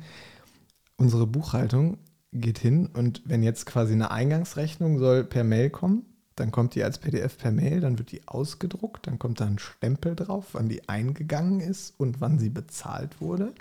[0.99, 1.99] Unsere Buchhaltung
[2.33, 6.85] geht hin und wenn jetzt quasi eine Eingangsrechnung soll per Mail kommen, dann kommt die
[6.85, 10.69] als PDF per Mail, dann wird die ausgedruckt, dann kommt da ein Stempel drauf, wann
[10.69, 13.53] die eingegangen ist und wann sie bezahlt wurde.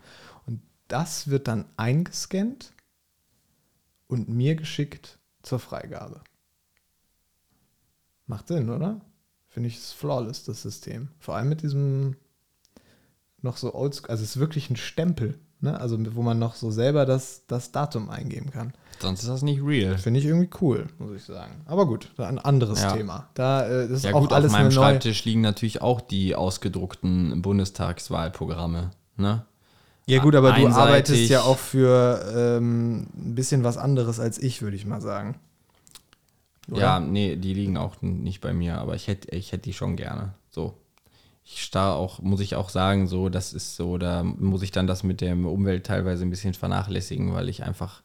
[0.87, 2.73] Das wird dann eingescannt
[4.07, 6.21] und mir geschickt zur Freigabe.
[8.27, 9.01] Macht Sinn, oder?
[9.47, 11.09] Finde ich es flawless, das System.
[11.19, 12.17] Vor allem mit diesem
[13.41, 15.79] noch so oldschool, also es ist wirklich ein Stempel, ne?
[15.79, 18.73] Also wo man noch so selber das, das Datum eingeben kann.
[18.99, 19.97] Sonst ist das nicht real.
[19.97, 21.61] Finde ich irgendwie cool, muss ich sagen.
[21.65, 22.93] Aber gut, ein anderes Ja.
[22.93, 23.29] Thema.
[23.35, 24.71] Da äh, ist Ja auch gut, alles auf meinem.
[24.71, 28.91] Schreibtisch liegen natürlich auch die ausgedruckten Bundestagswahlprogramme.
[29.17, 29.45] Ne?
[30.07, 30.77] Ja gut, aber du einseitig.
[30.77, 35.39] arbeitest ja auch für ähm, ein bisschen was anderes als ich, würde ich mal sagen.
[36.69, 36.81] Oder?
[36.81, 39.95] Ja, nee, die liegen auch nicht bei mir, aber ich hätte ich hätte die schon
[39.95, 40.33] gerne.
[40.51, 40.75] So.
[41.43, 44.87] Ich starr auch, muss ich auch sagen, so, das ist so, da muss ich dann
[44.87, 48.01] das mit der Umwelt teilweise ein bisschen vernachlässigen, weil ich einfach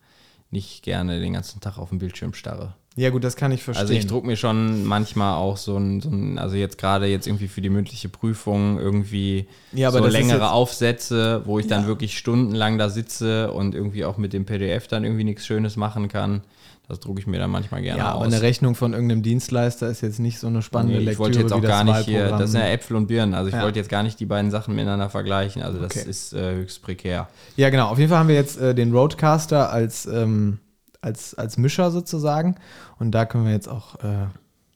[0.51, 2.75] nicht gerne den ganzen Tag auf dem Bildschirm starre.
[2.97, 3.83] Ja gut, das kann ich verstehen.
[3.83, 7.27] Also ich druck mir schon manchmal auch so ein, so ein also jetzt gerade jetzt
[7.27, 11.87] irgendwie für die mündliche Prüfung irgendwie Ja, aber so längere Aufsätze, wo ich dann Ja.
[11.87, 16.09] wirklich stundenlang da sitze und irgendwie auch mit dem PDF dann irgendwie nichts Schönes machen
[16.09, 16.43] kann.
[16.89, 18.27] Das drucke ich mir dann manchmal gerne ja, aber aus.
[18.27, 21.41] eine Rechnung von irgendeinem Dienstleister ist jetzt nicht so eine spannende Nee, ich Lektüre wollte
[21.41, 23.63] jetzt auch gar das nicht hier, das sind ja Äpfel und Birnen, also ich Ja.
[23.63, 26.11] wollte jetzt gar nicht die beiden Sachen miteinander vergleichen, also das Okay.
[26.11, 27.29] ist äh, höchst prekär.
[27.57, 27.87] Ja, genau.
[27.91, 30.59] Auf jeden Fall haben wir jetzt äh, den Roadcaster als, ähm,
[31.01, 32.57] als, als Mischer sozusagen.
[32.99, 34.27] Und da können wir jetzt auch äh,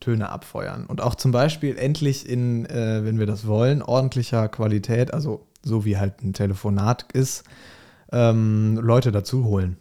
[0.01, 0.87] Töne abfeuern.
[0.87, 5.85] Und auch zum Beispiel endlich in, äh, wenn wir das wollen, ordentlicher Qualität, also so
[5.85, 7.45] wie halt ein Telefonat ist,
[8.13, 9.79] ähm, Leute dazu holen.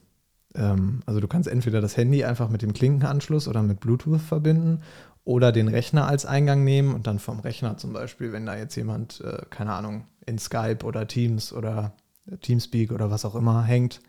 [0.56, 4.82] Ähm, also du kannst entweder das Handy einfach mit dem Klinkenanschluss oder mit Bluetooth verbinden
[5.26, 8.76] oder den Rechner als Eingang nehmen und dann vom Rechner zum Beispiel, wenn da jetzt
[8.76, 11.94] jemand, äh, keine Ahnung, in Skype oder Teams oder
[12.42, 14.00] Teamspeak oder was auch immer hängt,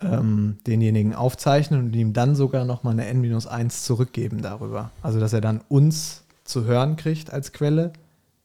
[0.00, 4.90] ähm, denjenigen aufzeichnen und ihm dann sogar nochmal eine N-1 zurückgeben darüber.
[5.02, 7.92] Also dass er dann uns zu hören kriegt als Quelle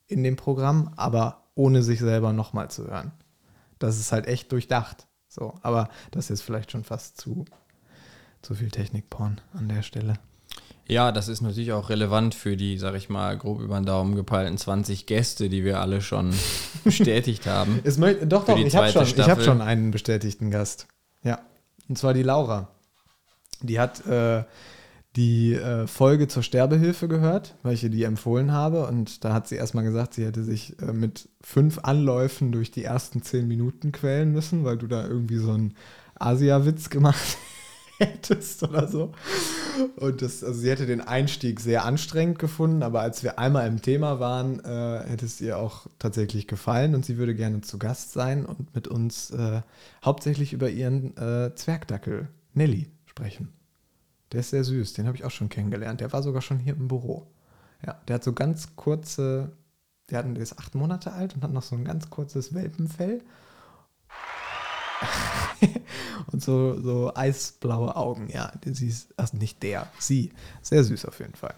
[0.07, 3.11] in dem Programm, aber ohne sich selber nochmal zu hören.
[3.79, 5.07] Das ist halt echt durchdacht.
[5.27, 7.45] So, aber das ist vielleicht schon fast zu,
[8.41, 10.19] zu viel Technikporn an der Stelle.
[10.87, 14.15] Ja, das ist natürlich auch relevant für die, sag ich mal, grob über den Daumen
[14.15, 16.33] gepeilten 20 Gäste, die wir alle schon
[16.83, 17.79] bestätigt haben.
[17.83, 20.87] Es doch, doch, ich habe schon, ich hab schon einen bestätigten Gast.
[21.23, 21.39] Ja.
[21.89, 22.69] Und zwar die Laura.
[23.61, 24.43] Die hat äh,
[25.15, 28.87] die äh, Folge zur Sterbehilfe gehört, ihr die empfohlen habe.
[28.87, 32.83] Und da hat sie erstmal gesagt, sie hätte sich äh, mit fünf Anläufen durch die
[32.83, 35.75] ersten zehn Minuten quälen müssen, weil du da irgendwie so einen
[36.15, 37.37] Asia-Witz gemacht
[38.05, 39.11] hättest oder so.
[39.95, 43.81] Und das, also sie hätte den Einstieg sehr anstrengend gefunden, aber als wir einmal im
[43.81, 48.13] Thema waren, äh, hätte es ihr auch tatsächlich gefallen und sie würde gerne zu Gast
[48.13, 49.61] sein und mit uns äh,
[50.03, 53.53] hauptsächlich über ihren äh, Zwergdackel Nelly sprechen.
[54.31, 56.01] Der ist sehr süß, den habe ich auch schon kennengelernt.
[56.01, 57.27] Der war sogar schon hier im Büro.
[57.85, 59.51] Ja, der hat so ganz kurze,
[60.09, 63.21] der, hat, der ist acht Monate alt und hat noch so ein ganz kurzes Welpenfell.
[66.31, 68.51] und so, so eisblaue Augen, ja.
[68.65, 70.31] Sie ist, also nicht der, sie.
[70.61, 71.55] Sehr süß auf jeden Fall.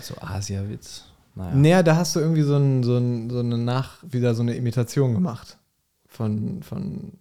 [0.00, 1.04] So Asia-Witz.
[1.34, 1.54] Naja.
[1.54, 4.54] Naja, da hast du irgendwie so, ein, so, ein, so eine Nach, wieder so eine
[4.54, 5.58] Imitation gemacht.
[6.06, 7.12] Von, von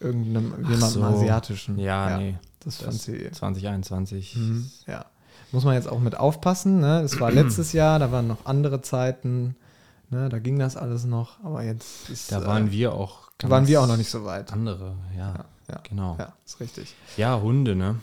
[0.00, 1.02] irgendeinem, jemandem so.
[1.02, 1.78] asiatischen.
[1.78, 2.36] Ja, nee.
[2.60, 3.30] Das, fand Das sie.
[3.30, 4.36] 2021.
[4.36, 4.70] Mhm.
[4.86, 5.06] Ja.
[5.52, 6.80] Muss man jetzt auch mit aufpassen.
[6.80, 7.02] Ne?
[7.02, 9.56] Das war letztes Jahr, da waren noch andere Zeiten.
[10.10, 10.28] Ne?
[10.28, 11.42] Da ging das alles noch.
[11.44, 12.30] Aber jetzt ist.
[12.32, 13.30] Da waren äh, wir auch.
[13.38, 14.52] da waren wir auch ganz noch nicht so weit.
[14.52, 15.34] Andere, ja.
[15.34, 16.16] Ja, ja, Genau.
[16.18, 16.94] ja, ist richtig.
[17.16, 17.96] Ja, Hunde, ne?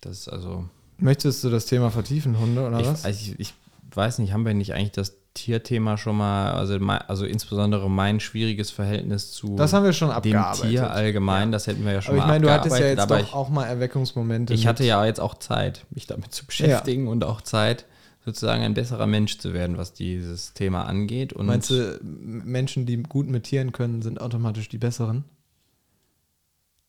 [0.00, 0.64] Das ist also.
[0.98, 3.04] Möchtest du das Thema vertiefen, Hunde, oder Ich, was?
[3.06, 3.54] ich, ich
[3.94, 8.70] weiß nicht, haben wir nicht eigentlich das Tierthema schon mal, also, also insbesondere mein schwieriges
[8.70, 10.68] Verhältnis zu das haben wir schon dem abgearbeitet.
[10.70, 13.10] Tier allgemein, das hätten wir ja schon Aber ich mal meine, du hattest ja jetzt
[13.10, 14.52] doch ich, auch mal Erweckungsmomente.
[14.52, 17.86] ich hatte ja jetzt auch Zeit, mich damit zu beschäftigen und auch Zeit,
[18.30, 21.32] sozusagen ein besserer Mensch zu werden, was dieses Thema angeht.
[21.32, 25.24] Und Meinst du, Menschen, die gut mit Tieren können, sind automatisch die besseren?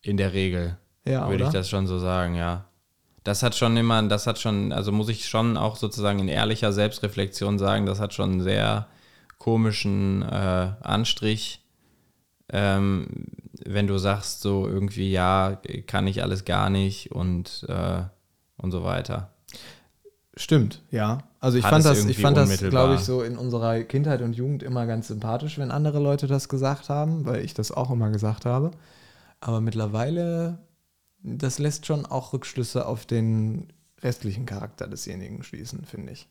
[0.03, 1.45] in der Regel Ja, würde oder?
[1.47, 2.65] ich das schon so sagen, ja.
[3.23, 6.73] Das hat schon immer, das hat schon, also muss ich schon auch sozusagen in ehrlicher
[6.73, 8.87] Selbstreflexion sagen, das hat schon einen sehr
[9.37, 11.63] komischen äh, Anstrich,
[12.49, 13.05] ähm,
[13.63, 18.01] wenn du sagst so irgendwie, ja, kann ich alles gar nicht und, äh,
[18.57, 19.31] und so weiter.
[20.37, 21.19] Stimmt, ja.
[21.39, 24.33] Also ich Hat fand das, ich fand das, glaube ich, so in unserer Kindheit und
[24.33, 28.11] Jugend immer ganz sympathisch, wenn andere Leute das gesagt haben, weil ich das auch immer
[28.11, 28.71] gesagt habe.
[29.41, 30.59] Aber mittlerweile,
[31.21, 36.29] das lässt schon auch Rückschlüsse auf den restlichen Charakter desjenigen schließen, finde ich.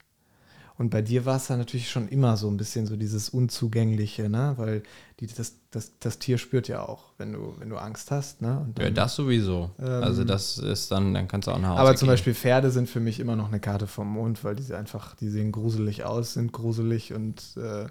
[0.80, 4.30] Und bei dir war es ja natürlich schon immer so ein bisschen so dieses Unzugängliche,
[4.30, 4.54] ne?
[4.56, 4.82] Weil
[5.20, 8.60] die, das, das, das Tier spürt ja auch, wenn du, wenn du Angst hast, ne?
[8.60, 9.72] Und Ja, dann- das sowieso.
[9.78, 12.14] Ähm, also das ist dann, dann kannst du auch nach Hause aber zum gehen.
[12.14, 15.28] Beispiel Pferde sind für mich immer noch eine Karte vom Mond, weil die einfach, die
[15.28, 17.84] sehen gruselig aus, sind gruselig und äh,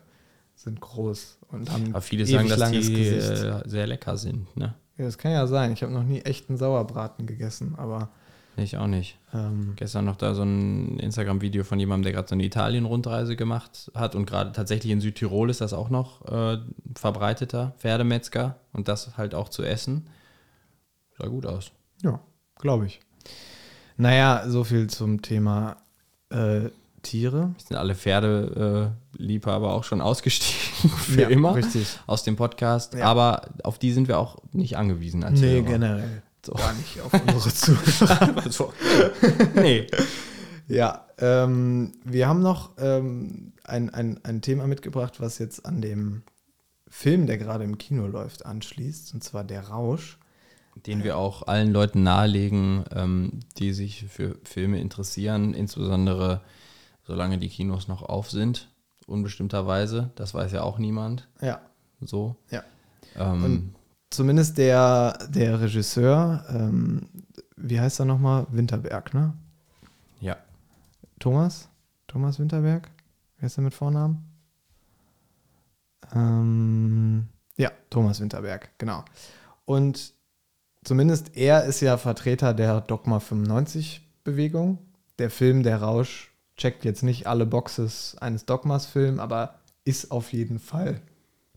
[0.55, 3.43] sind groß und haben Aber viele sagen, dass die Gesicht.
[3.45, 4.73] äh, sehr lecker sind, ne?
[4.97, 5.71] Ja, das kann ja sein.
[5.73, 8.09] Ich habe noch nie echten Sauerbraten gegessen, aber
[8.59, 9.17] Ich auch nicht.
[9.33, 13.91] Ähm, Gestern noch da so ein Instagram-Video von jemandem, der gerade so eine Italien-Rundreise gemacht
[13.95, 16.57] hat und gerade tatsächlich in Südtirol ist das auch noch äh,
[16.95, 20.07] verbreiteter, Pferdemetzger und das halt auch zu essen.
[21.17, 21.71] Sah gut aus.
[22.03, 22.19] ja,
[22.59, 22.99] glaube ich.
[23.97, 25.77] Naja, so viel zum Thema
[26.29, 26.69] äh,
[27.01, 27.53] Tiere.
[27.57, 31.87] Sind alle Pferdeliebhaber auch schon ausgestiegen für Ja, immer richtig.
[32.07, 33.05] aus dem Podcast, Ja.
[33.05, 35.63] aber auf die sind wir auch nicht angewiesen als Nee, Hörer.
[35.63, 36.23] generell.
[36.45, 36.53] So.
[36.53, 38.43] Gar nicht auf unsere Zuhörer.
[38.49, 38.73] so.
[39.55, 39.87] nee.
[40.67, 46.21] Ja, ähm, wir haben noch ähm, ein, ein, ein Thema mitgebracht, was jetzt an dem
[46.87, 50.17] Film, der gerade im Kino läuft, anschließt, und zwar Der Rausch.
[50.85, 56.41] Den wir auch allen Leuten nahelegen, ähm, die sich für Filme interessieren, insbesondere
[57.03, 58.69] solange die Kinos noch auf sind,
[59.05, 60.11] unbestimmterweise.
[60.15, 61.27] Das weiß ja auch niemand.
[61.41, 61.59] Ja,
[61.99, 62.37] So.
[62.49, 62.63] ja.
[63.17, 63.75] Ähm, Und
[64.09, 67.09] zumindest der, der Regisseur, ähm,
[67.55, 68.47] wie heißt er nochmal?
[68.51, 69.33] Winterberg, ne?
[70.19, 70.37] ja.
[71.19, 71.69] Thomas?
[72.07, 72.89] Thomas Winterberg?
[73.37, 74.25] Wer ist der mit Vornamen?
[76.13, 79.03] Ähm, ja, Thomas Winterberg, genau.
[79.65, 80.13] Und
[80.83, 84.79] zumindest er ist ja Vertreter der Dogma 95 Bewegung.
[85.19, 90.59] Der Film Der Rausch checkt jetzt nicht alle Boxes eines Dogmas-Films, aber ist auf jeden
[90.59, 91.01] Fall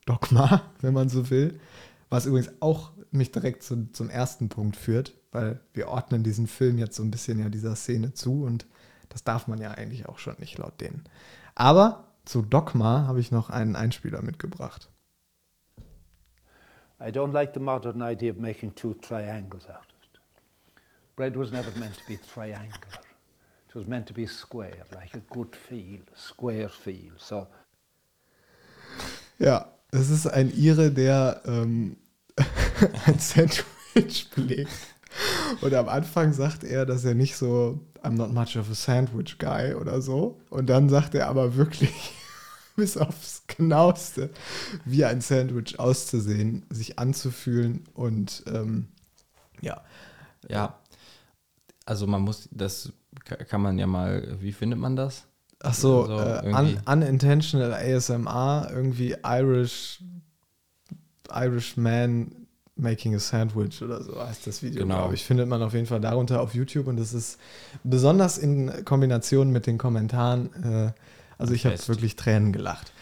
[0.06, 1.60] Dogma, wenn man so will.
[2.12, 6.76] Was übrigens auch mich direkt zu, zum ersten Punkt führt, weil wir ordnen diesen Film
[6.76, 8.66] jetzt so ein bisschen ja dieser Szene zu und
[9.08, 11.04] das darf man ja eigentlich auch schon nicht laut denen.
[11.54, 14.90] Aber zu Dogma habe ich noch einen Einspieler mitgebracht.
[17.00, 20.20] I don't like the modern idea of making two triangles out of it.
[21.16, 23.00] Bread was never meant to be triangular.
[23.70, 27.14] It was meant to be square, like a good feel, square feel.
[27.16, 27.46] So
[29.38, 31.96] Ja, das ist ein Ire, der ähm,
[33.06, 34.70] ein Sandwich belegt.
[35.60, 39.38] Und am Anfang sagt er, dass er nicht so, I'm not much of a sandwich
[39.38, 40.40] guy oder so.
[40.50, 42.12] Und dann sagt er aber wirklich,
[42.76, 44.30] bis aufs Genaueste,
[44.86, 48.88] wie ein Sandwich auszusehen, sich anzufühlen und ähm,
[49.60, 49.82] ja.
[50.48, 50.78] Ja.
[51.84, 52.92] Also man muss, das
[53.24, 55.24] ka- kann man ja mal, wie findet man das?
[55.60, 60.02] Ach so, So, äh, un unintentional ASMR, irgendwie Irish,
[61.34, 62.32] Irish Man
[62.76, 64.96] making a sandwich oder so heißt das Video, Genau.
[64.96, 65.24] glaube ich.
[65.24, 67.38] Findet man auf jeden Fall darunter auf YouTube und das ist
[67.84, 70.92] besonders in Kombination mit den Kommentaren, äh,
[71.38, 72.92] also ich habe wirklich Tränen gelacht.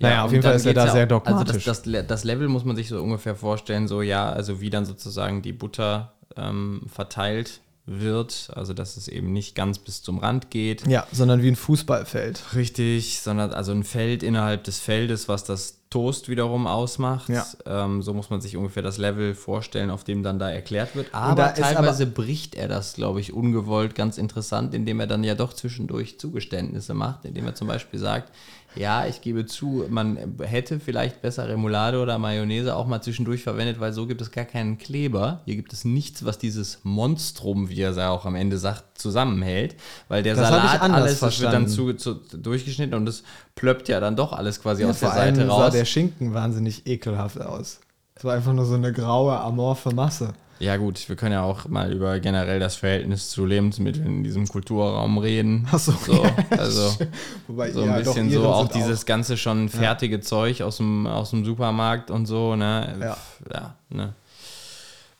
[0.00, 1.66] Naja, auf und jeden Fall ist er da ja sehr dogmatisch.
[1.66, 4.70] Also das, das, das Level muss man sich so ungefähr vorstellen, so ja, also wie
[4.70, 10.18] dann sozusagen die Butter ähm, verteilt wird, also dass es eben nicht ganz bis zum
[10.18, 10.86] Rand geht.
[10.86, 12.54] ja, sondern wie ein Fußballfeld.
[12.54, 17.30] Richtig, sondern also ein Feld innerhalb des Feldes, was das Toast wiederum ausmacht.
[17.30, 17.46] Ja.
[17.64, 21.14] Ähm, so muss man sich ungefähr das Level vorstellen, auf dem dann da erklärt wird.
[21.14, 25.54] Aber teilweise bricht er das, glaube ich, ungewollt ganz interessant, indem er dann ja doch
[25.54, 28.32] zwischendurch Zugeständnisse macht, indem er zum Beispiel sagt,
[28.74, 33.80] ja, ich gebe zu, man hätte vielleicht besser Remoulade oder Mayonnaise auch mal zwischendurch verwendet,
[33.80, 35.40] weil so gibt es gar keinen Kleber.
[35.46, 38.98] Hier gibt es nichts, was dieses Monstrum, wie er es ja auch am Ende sagt,
[38.98, 39.76] zusammenhält,
[40.08, 43.22] weil der Das Salat alles, das wird dann zu, zu, durchgeschnitten und es
[43.54, 45.72] plöppt ja dann doch alles quasi Ja, aus der vor allem Seite sah raus.
[45.72, 47.80] der Schinken wahnsinnig ekelhaft aus.
[48.14, 50.34] Es war einfach nur so eine graue, amorphe Masse.
[50.60, 54.48] Ja gut, wir können ja auch mal über generell das Verhältnis zu Lebensmitteln in diesem
[54.48, 55.68] Kulturraum reden.
[55.70, 56.96] Ach so, so ja, also
[57.46, 60.78] Wobei, so ein ja, doch, bisschen Iren so auch dieses ganze schon fertige Zeug aus
[60.78, 62.96] dem, aus dem Supermarkt und so, ne?
[63.00, 63.16] Ja.
[63.52, 64.14] ja, ne?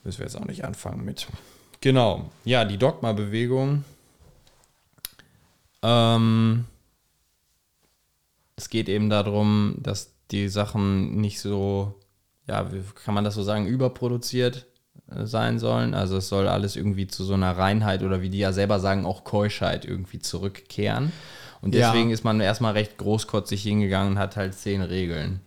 [0.03, 1.28] Müssen wir jetzt auch nicht anfangen mit.
[1.80, 2.30] Genau.
[2.45, 3.84] Ja, die Dogma-Bewegung.
[5.82, 6.64] Ähm,
[8.57, 11.95] es geht eben darum, dass die Sachen nicht so,
[12.49, 14.66] ja, wie kann man das so sagen, überproduziert
[15.25, 15.95] sein sollen.
[15.95, 19.07] Also es soll alles irgendwie zu so einer Reinheit oder wie die ja selber sagen,
[19.07, 21.13] auch Keuschheit irgendwie zurückkehren.
[21.63, 21.91] Und Ja.
[21.91, 25.41] deswegen ist man erstmal recht großkotzig hingegangen und hat halt zehn Regeln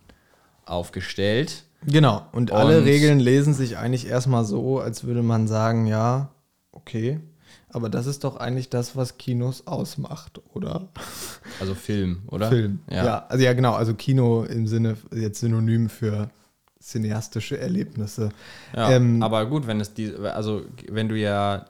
[0.66, 1.64] aufgestellt.
[1.86, 6.28] Genau, und alle Und- Regeln lesen sich eigentlich erstmal so, als würde man sagen, ja,
[6.70, 7.18] okay,
[7.70, 10.88] aber das ist doch eigentlich das, was Kinos ausmacht, oder?
[11.60, 12.48] Also Film, oder?
[12.48, 12.80] Film.
[12.90, 13.04] Ja.
[13.04, 13.26] Ja.
[13.28, 16.30] also ja, genau, also Kino im Sinne jetzt synonym für
[16.82, 18.30] cineastische Erlebnisse.
[18.76, 21.66] Ja, Ähm, aber gut, wenn es die, also wenn du ja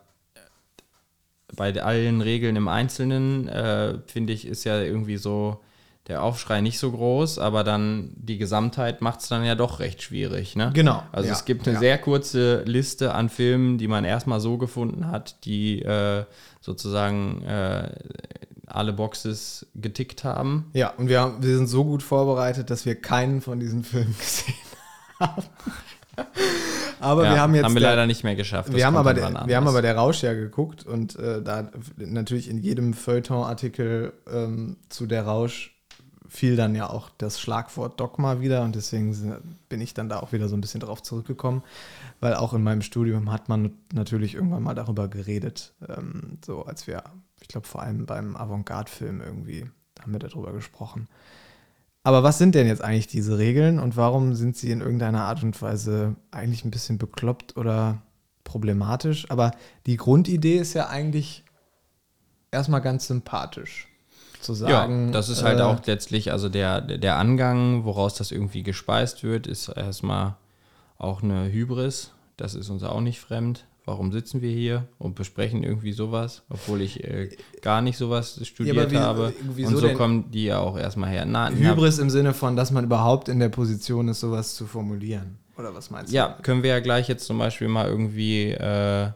[1.55, 5.61] bei allen Regeln im Einzelnen, äh, finde ich, ist ja irgendwie so
[6.09, 10.03] der Aufschrei nicht so groß, aber dann die Gesamtheit macht es dann ja doch recht
[10.03, 10.57] schwierig.
[10.57, 10.71] Ne?
[10.75, 11.81] Genau, Also ja, es gibt eine ja.
[11.81, 16.25] sehr kurze Liste an Filmen, die man erstmal so gefunden hat, die äh,
[16.61, 17.91] sozusagen äh,
[18.67, 20.71] alle Boxes getickt haben.
[20.73, 24.17] Ja, und wir, haben- wir sind so gut vorbereitet, dass wir keinen von diesen Filmen
[24.19, 24.55] gesehen
[25.23, 25.43] haben.
[27.01, 27.65] Aber Ja, wir haben jetzt.
[27.65, 28.69] haben wir der- leider nicht mehr geschafft.
[28.69, 31.71] Das wir haben, aber der, wir haben aber der Rausch ja geguckt und äh, da
[31.97, 35.71] natürlich in jedem Feuilleton-Artikel ähm, zu der Rausch
[36.29, 39.37] fiel dann ja auch das Schlagwort Dogma wieder und deswegen
[39.69, 41.63] bin ich dann da auch wieder so ein bisschen drauf zurückgekommen,
[42.21, 46.87] weil auch in meinem Studium hat man natürlich irgendwann mal darüber geredet, ähm, so als
[46.87, 47.03] wir,
[47.41, 49.67] ich glaube vor allem beim Avantgarde-Film irgendwie
[50.01, 51.09] haben wir darüber gesprochen.
[52.05, 55.43] Aber was sind denn jetzt eigentlich diese Regeln und warum sind sie in irgendeiner Art
[55.43, 58.03] und Weise eigentlich ein bisschen bekloppt oder
[58.45, 59.31] problematisch?
[59.31, 59.53] Aber
[59.87, 61.45] die Grundidee ist ja eigentlich
[62.51, 63.89] erstmal ganz sympathisch.
[64.41, 68.33] Zu sagen, ja, das ist halt äh, auch letztlich, also der, der Angang, woraus das
[68.33, 70.35] irgendwie gespeist wird, ist erstmal
[70.99, 72.11] auch eine Hybris.
[72.37, 73.67] Das ist uns auch nicht fremd.
[73.85, 78.93] Warum sitzen wir hier und besprechen irgendwie sowas, obwohl ich äh, gar nicht sowas studiert
[78.93, 79.33] wie- habe?
[79.57, 81.25] wieso Und so kommen die ja auch erstmal her.
[81.25, 85.39] Na, Hybris im Sinne von, dass man überhaupt in der Position ist, sowas zu formulieren.
[85.57, 86.17] Oder was meinst du?
[86.17, 89.11] Ja, können wir ja gleich jetzt zum Beispiel mal irgendwie äh,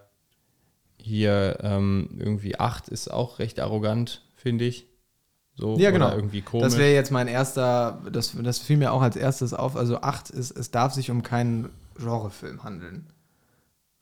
[1.01, 4.89] hier ähm, irgendwie 8 ist auch recht arrogant, finde ich.
[5.55, 6.11] So, Ja, genau.
[6.13, 6.65] Irgendwie komisch.
[6.65, 9.77] Das wäre jetzt mein erster, das, das fiel mir auch als erstes auf.
[9.77, 13.07] Also 8 ist, es darf sich um keinen Genrefilm handeln.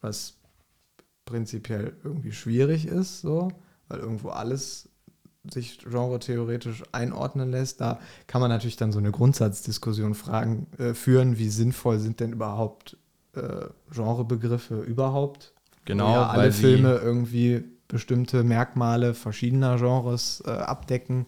[0.01, 0.35] Was
[1.25, 3.49] prinzipiell irgendwie schwierig ist, so,
[3.89, 4.89] weil irgendwo alles
[5.51, 7.81] sich genre-theoretisch einordnen lässt.
[7.81, 12.33] Da kann man natürlich dann so eine Grundsatzdiskussion fragen, äh, führen, wie sinnvoll sind denn
[12.33, 12.97] überhaupt
[13.35, 15.53] äh, Genrebegriffe überhaupt?
[15.85, 21.27] Genau, ja alle Filme irgendwie bestimmte Merkmale verschiedener Genres äh, abdecken.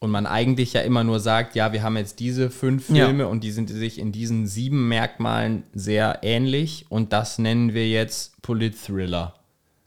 [0.00, 3.06] Und man eigentlich ja immer nur sagt, ja, wir haben jetzt diese fünf Ja.
[3.06, 7.88] Filme und die sind sich in diesen sieben Merkmalen sehr ähnlich und das nennen wir
[7.88, 9.34] jetzt Polit-Thriller.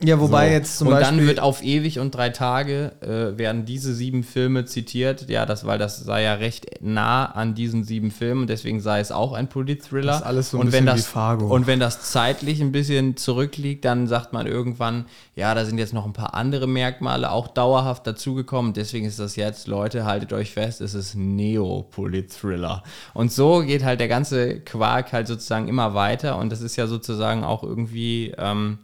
[0.04, 0.54] Ja, wobei So.
[0.54, 1.18] jetzt zum und Beispiel.
[1.18, 5.30] dann wird auf ewig und drei Tage äh, werden diese sieben Filme zitiert.
[5.30, 9.00] Ja, das, weil das sei ja recht nah an diesen sieben Filmen und deswegen sei
[9.00, 10.08] es auch ein Polit-Thriller.
[10.14, 11.48] Das ist alles so ein und wenn bisschen das, wie Fargo.
[11.54, 15.94] Und wenn das zeitlich ein bisschen zurückliegt, dann sagt man irgendwann, ja, da sind jetzt
[15.94, 18.74] noch ein paar andere Merkmale auch dauerhaft dazugekommen.
[18.74, 22.84] Deswegen ist das jetzt, Leute, haltet euch fest, es ist Neo-Polit-Thriller.
[23.14, 26.88] Und so geht halt der ganze Quark halt sozusagen immer weiter und das ist ja
[26.88, 28.80] sozusagen auch irgendwie ähm,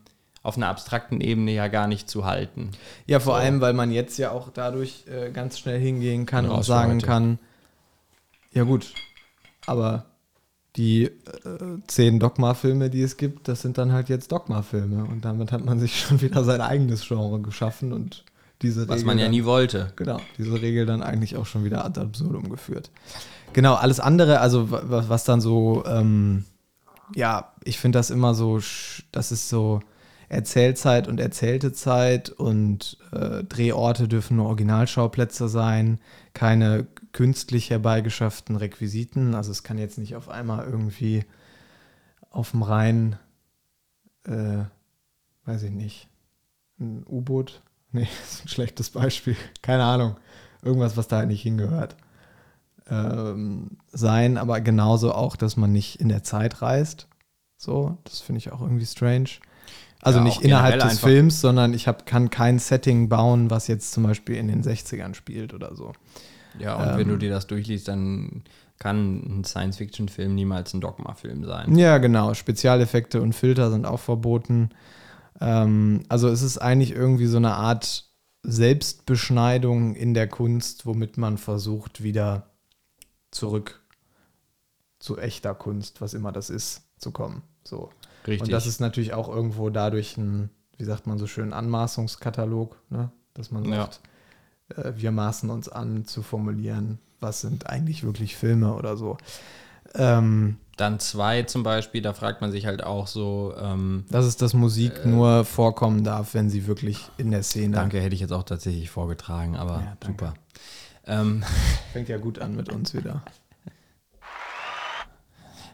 [0.48, 2.72] auf einer abstrakten Ebene ja gar nicht zu halten.
[3.06, 6.62] Ja, vor allem, weil man jetzt ja auch dadurch äh, ganz schnell hingehen kann und
[6.62, 7.38] ist sagen kann,
[8.54, 8.94] ja gut,
[9.66, 10.06] aber
[10.76, 11.12] die äh,
[11.88, 15.06] zehn Dogma-Filme, die es gibt, das sind dann halt jetzt Dogma-Filme.
[15.06, 18.24] Und damit hat man sich schon wieder sein eigenes Genre geschaffen und
[18.62, 19.92] diese Was Regel man ja dann- nie wollte.
[19.96, 22.90] Genau, diese Regel dann eigentlich auch schon wieder ad absurdum geführt.
[23.54, 26.46] Genau, alles andere, also wa- wa- was dann so, ähm,
[27.16, 28.60] ja, ich finde das immer so,
[29.12, 29.80] das ist so
[30.30, 36.00] Erzählzeit und erzählte Zeit und äh, Drehorte dürfen nur Originalschauplätze sein,
[36.34, 39.36] keine künstlich herbeigeschafften Requisiten.
[39.36, 41.24] Also es kann jetzt nicht auf einmal irgendwie
[42.30, 43.18] auf dem Rhein,
[44.26, 44.64] äh,
[45.46, 46.10] weiß ich nicht,
[46.80, 47.62] ein U-Boot.
[47.94, 49.38] Nee, das ist ein schlechtes Beispiel.
[49.62, 50.18] Keine Ahnung.
[50.62, 51.96] Irgendwas, was da halt nicht hingehört.
[52.90, 57.08] Ähm, sein, aber genauso auch, dass man nicht in der Zeit reist.
[57.56, 59.30] So, das finde ich auch irgendwie strange.
[60.02, 63.92] Also Ja, nicht innerhalb des Films, sondern ich hab, kann kein Setting bauen, was jetzt
[63.92, 65.94] zum Beispiel in den 60ern spielt oder so.
[66.60, 68.44] Ja, und wenn du dir das durchliest, dann
[68.80, 71.76] kann ein Science-Fiction-Film niemals ein Dogma-Film sein.
[71.78, 72.34] Ja, genau.
[72.34, 74.70] Spezialeffekte und Filter sind auch verboten.
[75.42, 78.06] Ähm, also es ist eigentlich irgendwie so eine Art
[78.44, 82.52] Selbstbeschneidung in der Kunst, womit man versucht, wieder
[83.32, 83.82] zurück
[85.00, 87.44] zu echter Kunst, was immer das ist, zu kommen.
[87.64, 87.90] So.
[88.28, 88.42] Richtig.
[88.42, 93.12] Und das ist natürlich auch irgendwo dadurch ein, wie sagt man so schön, Anmaßungskatalog, ne?
[93.34, 93.76] dass man Ja.
[93.84, 94.02] sagt,
[94.76, 99.18] äh, wir maßen uns an zu formulieren, was sind eigentlich wirklich Filme oder so.
[99.96, 104.36] Ähm, Dann zwei zum Beispiel, da fragt man sich halt auch so, ähm, dass es,
[104.38, 107.76] dass Musik nur vorkommen darf, wenn sie wirklich in der Szene.
[107.76, 110.34] danke, hätte ich jetzt auch tatsächlich vorgetragen, aber Ja, super.
[111.06, 111.44] Ähm,
[111.94, 113.24] Fängt ja gut an mit uns wieder.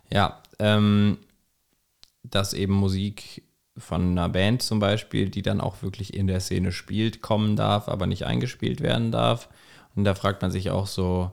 [0.09, 1.17] Ja, ähm,
[2.36, 3.43] dass eben Musik
[3.77, 7.88] von einer Band zum Beispiel, die dann auch wirklich in der Szene spielt, kommen darf,
[7.88, 9.49] aber nicht eingespielt werden darf.
[9.95, 11.31] Und da fragt man sich auch so,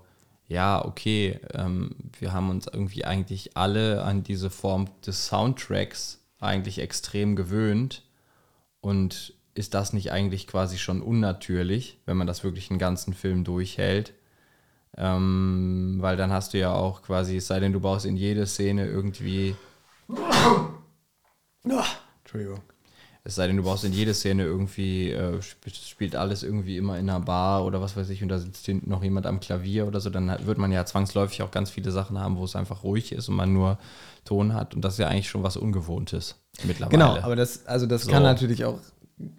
[0.48, 6.78] ja, okay, ähm, wir haben uns irgendwie eigentlich alle an diese Form des Soundtracks eigentlich
[6.78, 8.03] extrem gewöhnt.
[8.80, 13.44] Und ist das nicht eigentlich quasi schon unnatürlich, wenn man das wirklich einen ganzen Film
[13.44, 14.14] durchhält?
[14.96, 18.46] Ähm, weil dann hast du ja auch quasi, es sei denn, du baust in jede
[18.46, 19.55] Szene irgendwie,
[21.64, 22.61] Entschuldigung.
[23.22, 26.98] Es sei denn, du brauchst in jede Szene irgendwie, äh, sp- spielt alles irgendwie immer
[26.98, 29.86] in einer Bar oder was weiß ich und da sitzt hinten noch jemand am Klavier
[29.86, 32.56] oder so, dann hat- wird man ja zwangsläufig auch ganz viele Sachen haben, wo es
[32.56, 33.78] einfach ruhig ist und man nur
[34.24, 36.96] Ton hat und das ist ja eigentlich schon was Ungewohntes mittlerweile.
[36.96, 38.11] Genau, aber das, also das So.
[38.11, 38.78] kann natürlich auch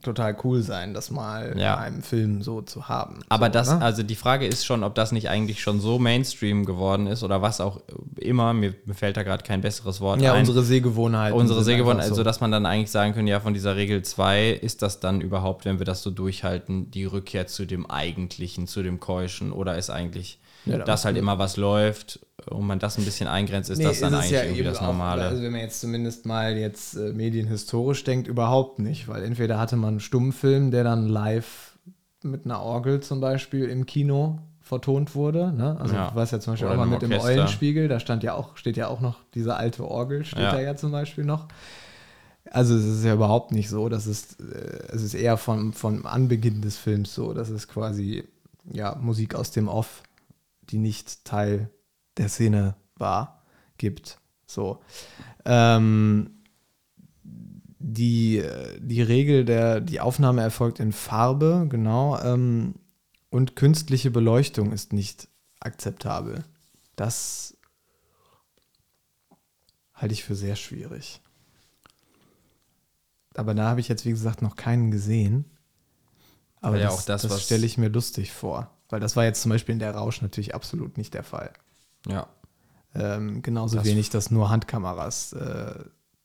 [0.03, 1.73] total cool sein, das mal Ja.
[1.75, 3.19] in einem Film so zu haben.
[3.29, 3.81] Aber so, das, ne?
[3.81, 7.41] also die Frage ist schon, ob das nicht eigentlich schon so Mainstream geworden ist oder
[7.41, 7.81] was auch
[8.17, 8.53] immer.
[8.53, 10.39] Mir, mir fällt da gerade kein besseres Wort ja, ein.
[10.41, 11.37] unsere Sehgewohnheiten.
[11.37, 14.01] unsere sind Sehgewohnheit, einfach also dass man dann eigentlich sagen könnte, ja, von dieser Regel
[14.03, 18.67] 2 ist das dann überhaupt, wenn wir das so durchhalten, die Rückkehr zu dem Eigentlichen,
[18.67, 22.19] zu dem Keuschen oder ist eigentlich, Ja, da dass halt immer was läuft
[22.49, 24.63] und man das ein bisschen eingrenzt, ist Nee, das dann ist es eigentlich ja irgendwie
[24.63, 25.23] das auch, Normale.
[25.27, 29.75] also wenn man jetzt zumindest mal jetzt äh, medienhistorisch denkt, überhaupt nicht, weil entweder hatte
[29.75, 31.77] man einen Stummfilm, der dann live
[32.23, 35.51] mit einer Orgel zum Beispiel im Kino vertont wurde.
[35.51, 35.75] Ne?
[35.79, 36.09] Also Ja.
[36.09, 37.11] du warst ja zum Beispiel Oder auch mal mit dem.
[37.11, 40.51] Eulenspiegel, da stand ja auch, steht ja auch noch diese alte Orgel, steht Ja.
[40.51, 41.47] da ja zum Beispiel noch.
[42.49, 46.05] Also es ist ja überhaupt nicht so, das ist, äh, es ist eher vom, vom
[46.05, 48.23] Anbeginn des Films so, dass es quasi
[48.71, 50.03] ja, Musik aus dem Off,
[50.69, 51.69] die nicht Teil
[52.17, 53.43] der Szene war,
[53.77, 54.19] gibt.
[54.45, 54.81] So.
[55.45, 56.31] Ähm,
[57.23, 58.43] die,
[58.79, 62.75] die Regel der, die Aufnahme erfolgt in Farbe, genau, ähm,
[63.29, 65.27] und künstliche Beleuchtung ist nicht
[65.59, 66.43] akzeptabel.
[66.95, 67.57] Das
[69.93, 71.21] halte ich für sehr schwierig.
[73.35, 75.45] Aber da habe ich jetzt, wie gesagt, noch keinen gesehen.
[76.59, 78.69] Aber ja das, auch das, das was- stelle ich mir lustig vor.
[78.89, 81.53] Weil das war jetzt zum Beispiel in der Rausch natürlich absolut nicht der Fall.
[82.07, 82.27] Ja.
[82.93, 85.75] Ähm, genauso Das- wenig, dass nur Handkameras äh,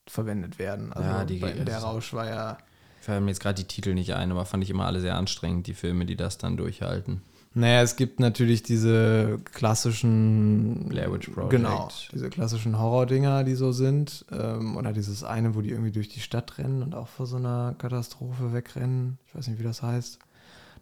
[0.09, 0.93] verwendet werden.
[0.93, 2.59] Also Ja, die- bei, der das- Rausch war ja.
[3.01, 5.69] Fallen mir jetzt gerade die Titel nicht ein, aber fand ich immer alle sehr anstrengend,
[5.69, 7.23] die Filme, die das dann durchhalten.
[7.55, 10.87] Naja, es gibt natürlich diese klassischen.
[10.89, 11.51] Blair Witch Project.
[11.51, 14.27] Genau, diese klassischen Horror-Dinger, die so sind.
[14.31, 17.37] Ähm, oder dieses eine, wo die irgendwie durch die Stadt rennen und auch vor so
[17.37, 19.19] einer Katastrophe wegrennen.
[19.29, 20.19] Ich weiß nicht, wie das heißt.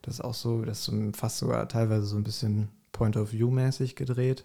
[0.03, 4.45] Das ist auch so, das ist so fast sogar teilweise so ein bisschen Point-of-View-mäßig gedreht.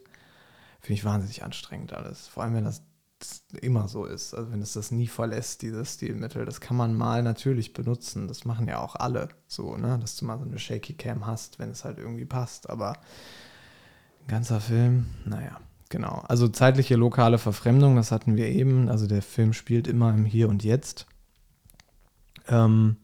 [0.79, 2.27] Finde ich wahnsinnig anstrengend alles.
[2.27, 2.83] Vor allem, wenn das
[3.61, 4.33] immer so ist.
[4.33, 6.45] Also wenn es das nie verlässt, dieses Stilmittel.
[6.45, 8.27] Das kann man mal natürlich benutzen.
[8.27, 9.97] Das machen ja auch alle so, ne?
[9.99, 12.69] Dass du mal so eine Shaky Cam hast, wenn es halt irgendwie passt.
[12.69, 12.93] Aber
[14.21, 15.59] ein ganzer Film, naja,
[15.89, 16.23] genau.
[16.27, 18.89] Also zeitliche lokale Verfremdung, das hatten wir eben.
[18.89, 21.05] Also der Film spielt immer im Hier und Jetzt.
[22.47, 22.97] Ähm,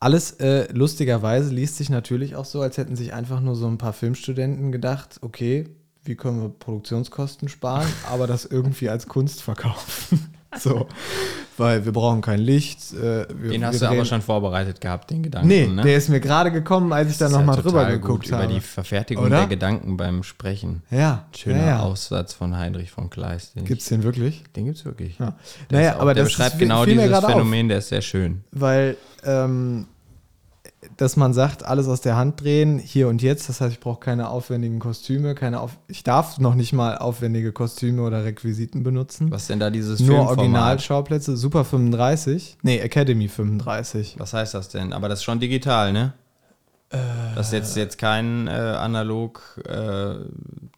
[0.00, 3.78] alles äh, lustigerweise liest sich natürlich auch so, als hätten sich einfach nur so ein
[3.78, 5.68] paar Filmstudenten gedacht, okay,
[6.04, 10.34] wie können wir Produktionskosten sparen, aber das irgendwie als Kunst verkaufen.
[10.58, 10.86] so,
[11.56, 12.92] weil wir brauchen kein Licht.
[12.92, 15.48] Äh, wir, Den hast du aber schon vorbereitet gehabt, den Gedanken.
[15.48, 15.82] Nee, ne?
[15.82, 18.44] der ist mir gerade gekommen, als ich da nochmal ja drüber geguckt habe.
[18.44, 19.38] Über die Verfertigung Oder?
[19.38, 20.82] der Gedanken beim Sprechen.
[20.90, 21.80] ja, Schöner ja, ja.
[21.80, 23.56] Aussatz von Heinrich von Kleist.
[23.56, 24.44] Den, Gibt's den wirklich?
[24.54, 25.18] den gibt's wirklich.
[25.18, 25.34] Ja.
[25.70, 27.32] Der Naja, auch- aber der beschreibt genau dieses gerade auf.
[27.32, 28.44] Phänomen, der ist sehr schön.
[28.52, 29.86] weil ähm,
[30.96, 34.00] dass man sagt, alles aus der Hand drehen, hier und jetzt, das heißt, ich brauche
[34.00, 39.30] keine aufwendigen Kostüme, keine auf ich darf noch nicht mal aufwendige Kostüme oder Requisiten benutzen.
[39.30, 40.20] Was denn da dieses Nur?
[40.20, 44.16] Originalschauplätze, Super 35, nee, Academy 35.
[44.18, 44.92] Was heißt das denn?
[44.92, 46.14] Aber das ist schon digital, ne?
[46.90, 46.98] Äh.
[47.34, 50.14] das ist jetzt, jetzt kein äh, analog, äh,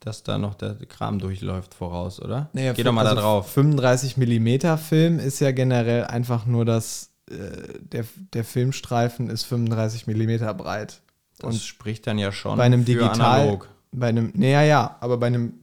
[0.01, 2.49] dass da noch der Kram durchläuft voraus, oder?
[2.53, 3.51] Naja, Geh doch mal also da drauf.
[3.53, 10.07] 35 mm Film ist ja generell einfach nur das, äh, der, der Filmstreifen ist 35
[10.07, 11.01] mm breit.
[11.39, 13.69] Das Und spricht dann ja schon bei einem für Digital, analog.
[13.93, 15.55] bei einem, naja, ja, aber bei einem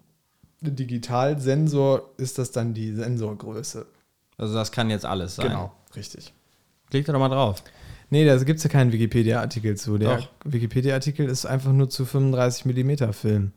[0.61, 3.85] Digitalsensor ist das dann die Sensorgröße.
[4.37, 5.47] Also das kann jetzt alles sein.
[5.47, 6.33] Genau, richtig.
[6.89, 7.63] Klick da doch mal drauf.
[8.09, 9.97] Nee, da gibt es ja keinen Wikipedia-Artikel zu.
[9.97, 10.27] Der.
[10.45, 13.53] Wikipedia-Artikel ist einfach nur zu 35 mm Film.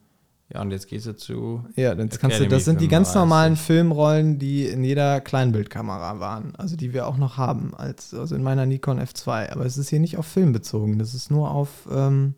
[0.53, 1.65] Ja, und jetzt gehst du zu.
[1.75, 3.15] Ja, das, kannst du, das sind die ganz 35.
[3.15, 6.55] normalen Filmrollen, die in jeder Kleinbildkamera waren.
[6.55, 9.51] Also die wir auch noch haben, als, also in meiner Nikon F2.
[9.51, 11.01] Aber es ist hier nicht auf Film bezogen.
[11.01, 12.35] Das ist nur auf, ähm,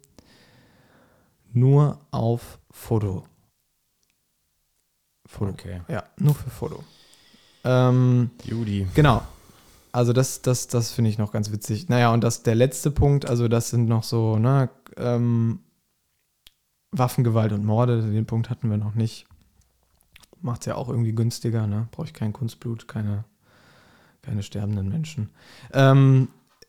[1.53, 3.25] nur auf Foto.
[5.27, 5.51] Foto.
[5.51, 5.83] Okay.
[5.89, 6.85] Ja, nur für Foto.
[7.65, 8.87] Ähm, Judy.
[8.95, 9.23] Genau.
[9.93, 11.91] Also das, das, das finde ich noch ganz witzig.
[11.91, 15.61] Naja, und das der letzte Punkt, also das sind noch so, ne, ähm,
[16.91, 19.27] Waffengewalt und Morde, den Punkt hatten wir noch nicht.
[20.41, 21.89] Macht es ja auch irgendwie günstiger, ne?
[21.91, 23.25] Brauche ich kein Kunstblut, keine,
[24.23, 25.31] keine sterbenden Menschen.
[25.73, 26.29] Ähm,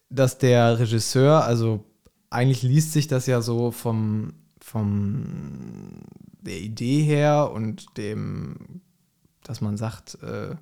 [0.09, 1.85] dass der Regisseur, also
[2.29, 6.01] eigentlich liest sich das ja so vom, vom
[6.41, 8.81] der Idee her und dem,
[9.43, 10.55] dass man sagt, äh,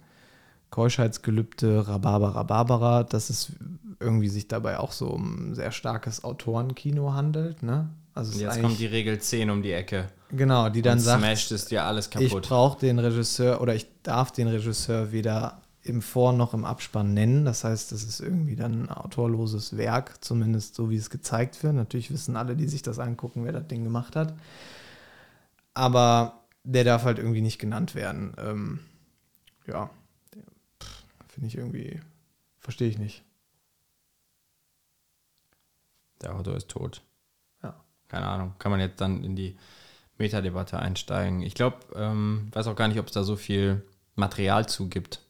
[0.70, 3.54] Keuschheitsgelübde, Rhabarber, Rhabarbera, dass es
[4.00, 7.90] irgendwie sich dabei auch so um sehr starkes Autorenkino handelt, ne?
[8.18, 10.08] Also ist Jetzt kommt die Regel 10 um die Ecke.
[10.32, 12.48] Genau, die dann und sagt, smasht es dir alles ich kaputt.
[12.50, 17.46] brauche den Regisseur oder ich darf den Regisseur weder im Vor- noch im Abspann nennen.
[17.46, 21.76] Das heißt, es ist irgendwie dann ein autorloses Werk, zumindest so wie es gezeigt wird.
[21.76, 24.34] Natürlich wissen alle, die sich das angucken, wer das Ding gemacht hat.
[25.76, 28.34] Aber der darf halt irgendwie nicht genannt werden.
[28.40, 28.80] Ähm,
[29.68, 29.90] ja,
[31.28, 32.00] finde ich irgendwie,
[32.60, 33.24] verstehe ich nicht.
[36.22, 37.04] Der Autor ist tot.
[38.10, 38.54] Keine Ahnung.
[38.60, 39.58] Kann man jetzt dann in die
[40.18, 41.42] Metadebatte einsteigen.
[41.42, 43.84] Ich glaube, ähm, weiß auch gar nicht, ob es da so viel
[44.16, 45.22] Material zu gibt,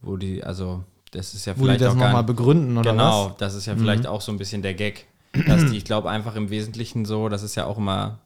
[0.00, 2.92] wo die, also das ist ja Wo die vielleicht das auch gar nochmal begründen oder
[2.92, 3.36] genau, was?
[3.38, 5.06] das ist ja vielleicht auch so ein bisschen der Gag,
[5.46, 8.18] dass die, ich glaube einfach im Wesentlichen so, das ist ja auch immer,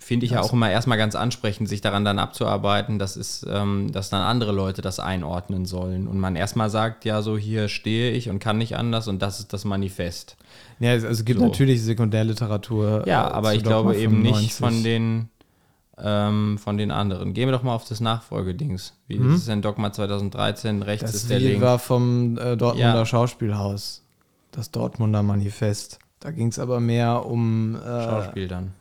[0.00, 3.92] finde ich ja auch immer erstmal ganz ansprechend, sich daran dann abzuarbeiten, das ist, ähm,
[3.92, 8.10] dass dann andere Leute das einordnen sollen und man erstmal sagt, ja so hier stehe
[8.10, 10.36] ich und kann nicht anders und das ist das Manifest.
[10.80, 11.46] Ja, es- also es gibt So.
[11.46, 13.04] natürlich Sekundärliteratur.
[13.06, 14.54] Ja, äh, aber zu ich glaube Dogma eben nicht 95.
[14.54, 15.28] von den,
[15.98, 17.34] ähm, von den anderen.
[17.34, 18.94] Gehen wir doch mal auf das Nachfolgedings.
[19.06, 19.34] Wie Mhm.
[19.34, 20.82] ist denn Dogma 2013?
[20.82, 21.62] Rechts Das ist der Lied Link.
[21.62, 23.06] war vom äh, Dortmunder Ja.
[23.06, 24.02] Schauspielhaus.
[24.52, 25.98] Das Dortmunder Manifest.
[26.20, 27.76] Da ging es aber mehr um.
[27.76, 28.72] Äh, Schauspiel dann.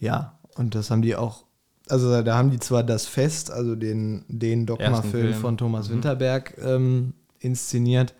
[0.00, 1.44] Ja, und das haben die auch.
[1.88, 5.34] Also da haben die zwar das Fest, also den, den Dogma-Film Film.
[5.34, 8.14] von Thomas Winterberg ähm, inszeniert,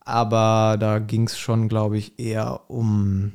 [0.00, 3.32] aber da ging es schon, glaube ich, eher um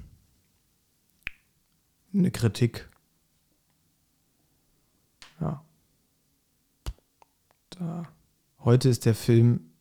[2.13, 2.87] eine Kritik.
[5.39, 5.63] Ja.
[7.71, 8.03] Da.
[8.63, 9.71] Heute ist der Film,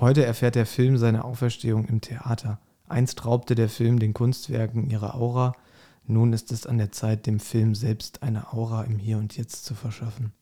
[0.00, 2.60] heute erfährt der Film seine Auferstehung im Theater.
[2.88, 5.54] Einst raubte der Film den Kunstwerken ihre Aura,
[6.12, 9.64] nun ist es an der Zeit, dem Film selbst eine Aura im Hier und Jetzt
[9.64, 10.32] zu verschaffen.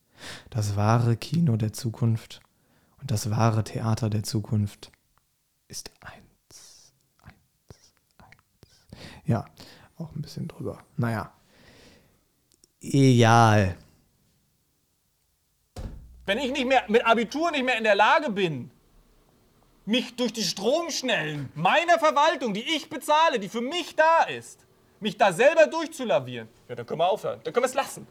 [0.51, 2.41] Das wahre Kino der Zukunft
[3.01, 4.93] und das wahre Theater der Zukunft
[5.68, 6.93] ist eins.
[7.23, 7.95] Eins.
[8.18, 9.01] Eins.
[9.25, 9.47] Ja,
[9.97, 10.83] auch ein bisschen drüber.
[10.97, 11.33] Naja.
[12.81, 13.77] Egal.
[16.27, 18.71] Wenn ich nicht mehr mit Abitur nicht mehr in der Lage bin,
[19.85, 24.66] mich durch die Stromschnellen meiner Verwaltung, die ich bezahle, die für mich da ist,
[25.01, 27.41] mich da selber durchzulavieren, ja, dann können wir aufhören.
[27.43, 28.07] Dann können wir es lassen.